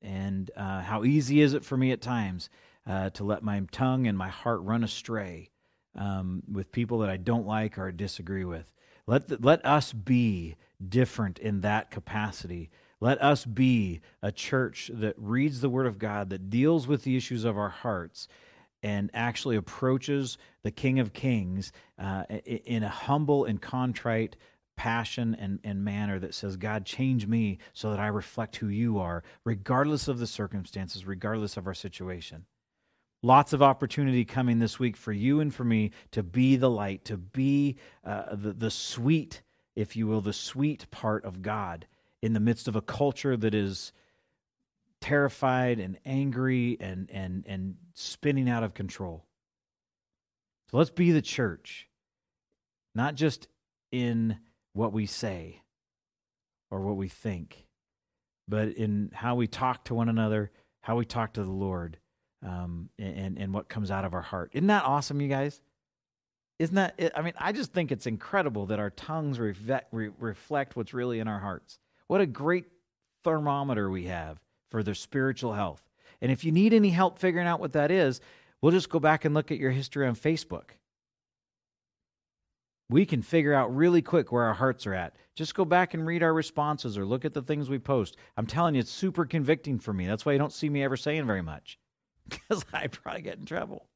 [0.00, 2.50] And uh, how easy is it for me at times
[2.86, 5.50] uh, to let my tongue and my heart run astray?
[5.96, 8.72] Um, with people that I don't like or disagree with.
[9.06, 12.70] Let, let us be different in that capacity.
[13.00, 17.16] Let us be a church that reads the Word of God, that deals with the
[17.16, 18.28] issues of our hearts,
[18.82, 24.36] and actually approaches the King of Kings uh, in a humble and contrite
[24.76, 28.98] passion and, and manner that says, God, change me so that I reflect who you
[28.98, 32.46] are, regardless of the circumstances, regardless of our situation.
[33.22, 37.04] Lots of opportunity coming this week for you and for me to be the light,
[37.06, 39.42] to be uh, the, the sweet,
[39.74, 41.86] if you will, the sweet part of God
[42.22, 43.92] in the midst of a culture that is
[45.00, 49.24] terrified and angry and, and, and spinning out of control.
[50.70, 51.88] So let's be the church,
[52.94, 53.48] not just
[53.90, 54.38] in
[54.74, 55.62] what we say
[56.70, 57.66] or what we think,
[58.46, 61.98] but in how we talk to one another, how we talk to the Lord
[62.44, 64.50] um, and and what comes out of our heart.
[64.52, 65.60] Isn't that awesome, you guys?
[66.58, 67.12] Isn't that?
[67.16, 71.20] I mean, I just think it's incredible that our tongues reflect, re- reflect what's really
[71.20, 71.78] in our hearts.
[72.08, 72.66] What a great
[73.24, 75.82] thermometer we have for their spiritual health.
[76.20, 78.20] And if you need any help figuring out what that is,
[78.60, 80.70] we'll just go back and look at your history on Facebook.
[82.90, 85.14] We can figure out really quick where our hearts are at.
[85.34, 88.16] Just go back and read our responses or look at the things we post.
[88.36, 90.06] I'm telling you, it's super convicting for me.
[90.06, 91.78] That's why you don't see me ever saying very much
[92.48, 93.86] because I probably get in trouble.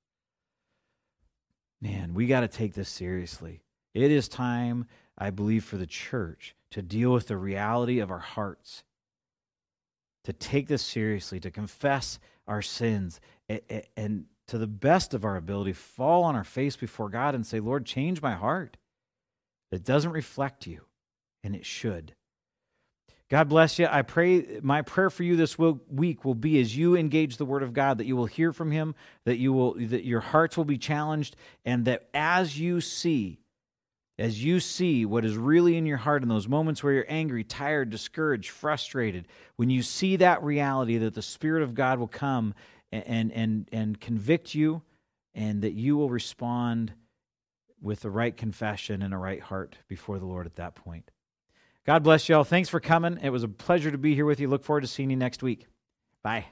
[1.81, 3.61] Man, we got to take this seriously.
[3.95, 4.87] It is time,
[5.19, 8.85] I believe, for the church to deal with the reality of our hearts,
[10.25, 13.61] to take this seriously, to confess our sins, and,
[13.97, 17.61] and to the best of our ability, fall on our face before God and say,
[17.61, 18.77] Lord, change my heart.
[19.71, 20.83] It doesn't reflect you,
[21.43, 22.15] and it should.
[23.33, 23.89] God bless you.
[23.91, 27.63] I pray my prayer for you this week will be as you engage the word
[27.63, 30.67] of God that you will hear from him, that you will that your hearts will
[30.67, 33.39] be challenged and that as you see
[34.19, 37.43] as you see what is really in your heart in those moments where you're angry,
[37.43, 39.27] tired, discouraged, frustrated,
[39.57, 42.53] when you see that reality that the Spirit of God will come
[42.93, 44.83] and, and, and convict you
[45.35, 46.93] and that you will respond
[47.81, 51.11] with the right confession and a right heart before the Lord at that point.
[51.85, 52.45] God bless you all.
[52.45, 53.19] Thanks for coming.
[53.23, 54.49] It was a pleasure to be here with you.
[54.49, 55.67] Look forward to seeing you next week.
[56.23, 56.47] Bye.